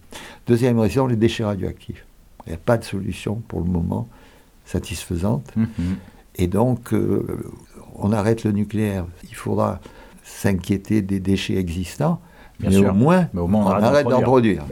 Deuxième 0.48 0.80
raison, 0.80 1.08
les 1.08 1.16
déchets 1.16 1.44
radioactifs. 1.44 2.06
Il 2.46 2.50
n'y 2.50 2.56
a 2.56 2.60
pas 2.60 2.78
de 2.78 2.84
solution 2.84 3.36
pour 3.48 3.60
le 3.60 3.68
moment 3.68 4.08
satisfaisante. 4.66 5.54
Mhm. 5.56 5.68
Et 6.36 6.48
donc, 6.48 6.94
euh, 6.94 7.26
on 7.96 8.12
arrête 8.12 8.44
le 8.44 8.52
nucléaire. 8.52 9.06
Il 9.24 9.36
faudra 9.36 9.80
s'inquiéter 10.24 11.02
des 11.02 11.20
déchets 11.20 11.56
existants. 11.58 12.22
Mais, 12.60 12.76
Au 12.78 12.94
moins, 12.94 13.28
on, 13.36 13.66
arrête 13.66 14.08
d'en 14.08 14.22
produire. 14.22 14.64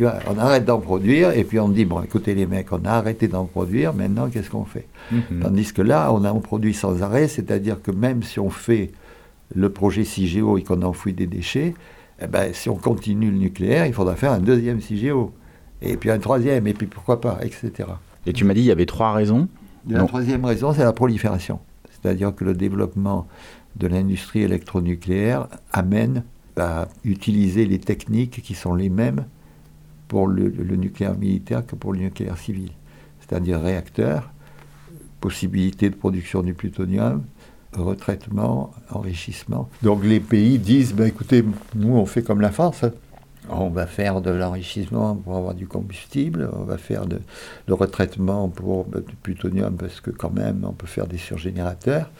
on 0.00 0.38
arrête 0.38 0.64
d'en 0.64 0.78
produire 0.78 1.32
et 1.32 1.44
puis 1.44 1.60
on 1.60 1.68
dit, 1.68 1.84
bon, 1.84 2.02
écoutez 2.02 2.34
les 2.34 2.46
mecs, 2.46 2.72
on 2.72 2.84
a 2.84 2.92
arrêté 2.92 3.28
d'en 3.28 3.44
produire, 3.44 3.92
maintenant 3.92 4.28
qu'est-ce 4.28 4.50
qu'on 4.50 4.64
fait? 4.64 4.86
Mhm. 5.12 5.40
Tandis 5.42 5.72
que 5.72 5.82
là, 5.82 6.12
on 6.12 6.24
en 6.24 6.40
produit 6.40 6.72
sans 6.72 7.02
arrêt, 7.02 7.28
c'est-à-dire 7.28 7.82
que 7.82 7.90
même 7.90 8.22
si 8.22 8.40
on 8.40 8.50
fait 8.50 8.90
le 9.54 9.68
projet 9.68 10.04
CIGEO 10.04 10.56
et 10.56 10.62
qu'on 10.62 10.82
enfouit 10.82 11.12
des 11.12 11.26
déchets, 11.26 11.74
eh 12.22 12.26
ben, 12.26 12.52
si 12.52 12.70
on 12.70 12.76
continue 12.76 13.30
le 13.30 13.36
nucléaire, 13.36 13.86
il 13.86 13.92
faudra 13.92 14.16
faire 14.16 14.32
un 14.32 14.40
deuxième 14.40 14.80
CIGEO, 14.80 15.32
et 15.82 15.96
puis 15.96 16.10
un 16.10 16.18
troisième, 16.18 16.66
et 16.66 16.72
puis 16.72 16.86
pourquoi 16.86 17.20
pas, 17.20 17.38
etc. 17.42 17.88
Et 18.26 18.32
tu 18.32 18.44
m'as 18.44 18.54
dit 18.54 18.60
il 18.60 18.66
y 18.66 18.72
avait 18.72 18.86
trois 18.86 19.12
raisons 19.12 19.48
La 19.88 20.04
troisième 20.04 20.44
raison, 20.44 20.72
c'est 20.72 20.84
la 20.84 20.92
prolifération. 20.92 21.60
C'est-à-dire 21.90 22.34
que 22.34 22.44
le 22.44 22.54
développement 22.54 23.26
de 23.76 23.86
l'industrie 23.86 24.42
électronucléaire 24.42 25.48
amène 25.72 26.24
à 26.56 26.88
utiliser 27.04 27.66
les 27.66 27.78
techniques 27.78 28.42
qui 28.42 28.54
sont 28.54 28.74
les 28.74 28.90
mêmes 28.90 29.24
pour 30.08 30.28
le, 30.28 30.48
le 30.48 30.76
nucléaire 30.76 31.16
militaire 31.16 31.66
que 31.66 31.74
pour 31.74 31.92
le 31.92 32.00
nucléaire 32.00 32.38
civil. 32.38 32.70
C'est-à-dire 33.20 33.60
réacteurs, 33.60 34.30
possibilité 35.20 35.88
de 35.88 35.94
production 35.94 36.42
du 36.42 36.54
plutonium, 36.54 37.24
retraitement, 37.72 38.72
enrichissement. 38.90 39.68
Donc 39.82 40.04
les 40.04 40.20
pays 40.20 40.58
disent, 40.58 40.94
ben, 40.94 41.06
écoutez, 41.06 41.44
nous 41.74 41.96
on 41.96 42.06
fait 42.06 42.22
comme 42.22 42.40
la 42.40 42.50
France, 42.50 42.84
hein. 42.84 42.92
on 43.48 43.70
va 43.70 43.86
faire 43.86 44.20
de 44.20 44.30
l'enrichissement 44.30 45.16
pour 45.16 45.36
avoir 45.36 45.54
du 45.54 45.66
combustible, 45.66 46.50
on 46.52 46.64
va 46.64 46.78
faire 46.78 47.06
de, 47.06 47.20
retraitement 47.68 48.48
pour 48.48 48.84
ben, 48.84 49.00
du 49.00 49.16
plutonium 49.16 49.76
parce 49.76 50.00
que 50.00 50.10
quand 50.10 50.32
même 50.32 50.64
on 50.68 50.72
peut 50.72 50.86
faire 50.86 51.06
des 51.06 51.18
surgénérateurs. 51.18 52.10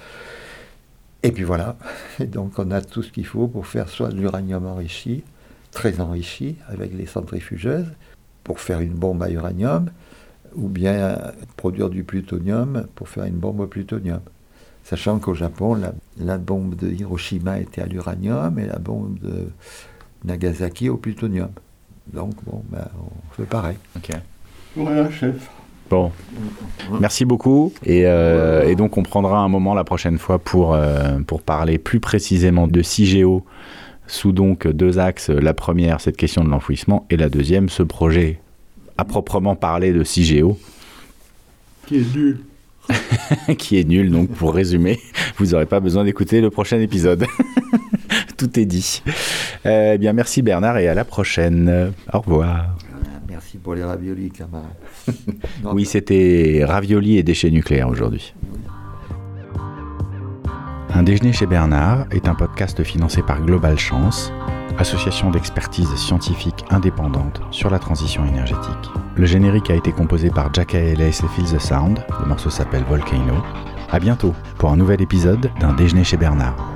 Et 1.24 1.32
puis 1.32 1.42
voilà, 1.42 1.76
et 2.20 2.26
donc 2.26 2.58
on 2.58 2.70
a 2.70 2.82
tout 2.82 3.02
ce 3.02 3.10
qu'il 3.10 3.24
faut 3.24 3.48
pour 3.48 3.66
faire 3.66 3.88
soit 3.88 4.10
de 4.10 4.16
l'uranium 4.16 4.66
enrichi, 4.66 5.24
très 5.72 5.98
enrichi 5.98 6.56
avec 6.68 6.92
les 6.92 7.06
centrifugeuses, 7.06 7.90
pour 8.44 8.60
faire 8.60 8.80
une 8.80 8.92
bombe 8.92 9.22
à 9.22 9.30
uranium, 9.30 9.88
ou 10.54 10.68
bien 10.68 11.16
produire 11.56 11.88
du 11.88 12.04
plutonium 12.04 12.86
pour 12.94 13.08
faire 13.08 13.24
une 13.24 13.36
bombe 13.36 13.60
au 13.60 13.66
plutonium. 13.66 14.20
Sachant 14.84 15.18
qu'au 15.18 15.32
Japon, 15.32 15.80
la, 16.18 16.36
bombe 16.36 16.76
de 16.76 16.90
Hiroshima 16.90 17.58
était 17.58 17.80
à 17.80 17.86
l'uranium 17.86 18.58
et 18.58 18.66
la 18.66 18.78
bombe 18.78 19.18
de 19.20 19.48
Nagasaki 20.24 20.90
au 20.90 20.98
plutonium. 20.98 21.48
Donc, 22.12 22.34
bon, 22.44 22.62
ben, 22.68 22.86
on 23.00 23.34
fait 23.34 23.48
pareil. 23.48 23.78
Ok. 23.96 24.10
Voilà, 24.76 25.10
chef. 25.10 25.48
Bon, 25.90 26.12
merci 27.00 27.24
beaucoup. 27.24 27.72
Euh, 27.86 28.64
et, 28.64 28.74
donc, 28.74 28.96
on 28.96 29.02
prendra 29.02 29.38
un 29.38 29.48
moment 29.48 29.74
la 29.74 29.84
prochaine 29.84 30.18
fois 30.18 30.38
pour, 30.38 30.74
euh, 30.74 31.18
pour 31.26 31.42
parler 31.42 31.78
plus 31.78 32.00
précisément 32.00 32.66
de 32.66 32.82
CIGEO 32.82 33.44
sous 34.06 34.32
donc 34.32 34.66
deux 34.66 34.98
axes. 34.98 35.30
La 35.30 35.54
première, 35.54 36.00
cette 36.00 36.16
question 36.16 36.44
de 36.44 36.48
l'enfouissement, 36.48 37.06
et 37.10 37.16
la 37.16 37.28
deuxième, 37.28 37.68
ce 37.68 37.82
projet 37.82 38.40
à 38.96 39.04
proprement 39.04 39.56
parler 39.56 39.92
de 39.92 40.04
CIGEO. 40.04 40.58
Qui 41.86 41.98
est 41.98 42.14
nul. 42.14 42.40
qui 43.58 43.78
est 43.78 43.84
nul. 43.84 44.10
Donc, 44.10 44.30
pour 44.30 44.54
résumer, 44.54 45.00
vous 45.36 45.46
n'aurez 45.46 45.66
pas 45.66 45.80
besoin 45.80 46.04
d'écouter 46.04 46.40
le 46.40 46.50
prochain 46.50 46.80
épisode. 46.80 47.26
Tout 48.36 48.58
est 48.58 48.66
dit. 48.66 49.02
Eh 49.64 49.96
bien, 49.98 50.12
merci 50.12 50.42
Bernard 50.42 50.78
et 50.78 50.88
à 50.88 50.94
la 50.94 51.04
prochaine. 51.04 51.92
Au 52.12 52.20
revoir. 52.20 52.74
Merci 53.34 53.58
pour 53.58 53.74
les 53.74 53.82
raviolis, 53.82 54.30
camarade. 54.30 54.68
oui, 55.72 55.84
c'était 55.84 56.62
raviolis 56.64 57.18
et 57.18 57.24
déchets 57.24 57.50
nucléaires 57.50 57.88
aujourd'hui. 57.88 58.32
Un 60.90 61.02
déjeuner 61.02 61.32
chez 61.32 61.46
Bernard 61.46 62.06
est 62.12 62.28
un 62.28 62.36
podcast 62.36 62.84
financé 62.84 63.22
par 63.22 63.44
Global 63.44 63.76
Chance 63.76 64.32
association 64.78 65.30
d'expertise 65.30 65.92
scientifique 65.96 66.64
indépendante 66.70 67.40
sur 67.50 67.70
la 67.70 67.78
transition 67.80 68.24
énergétique. 68.24 68.90
Le 69.16 69.26
générique 69.26 69.70
a 69.70 69.74
été 69.74 69.92
composé 69.92 70.30
par 70.30 70.52
Jack 70.54 70.74
Ellis 70.74 71.02
et 71.02 71.12
Feel 71.12 71.44
the 71.44 71.60
Sound, 71.60 72.04
le 72.20 72.26
morceau 72.26 72.50
s'appelle 72.50 72.84
Volcano. 72.84 73.34
A 73.90 73.98
bientôt 73.98 74.34
pour 74.58 74.70
un 74.70 74.76
nouvel 74.76 75.00
épisode 75.02 75.50
d'un 75.60 75.74
déjeuner 75.74 76.04
chez 76.04 76.16
Bernard. 76.16 76.73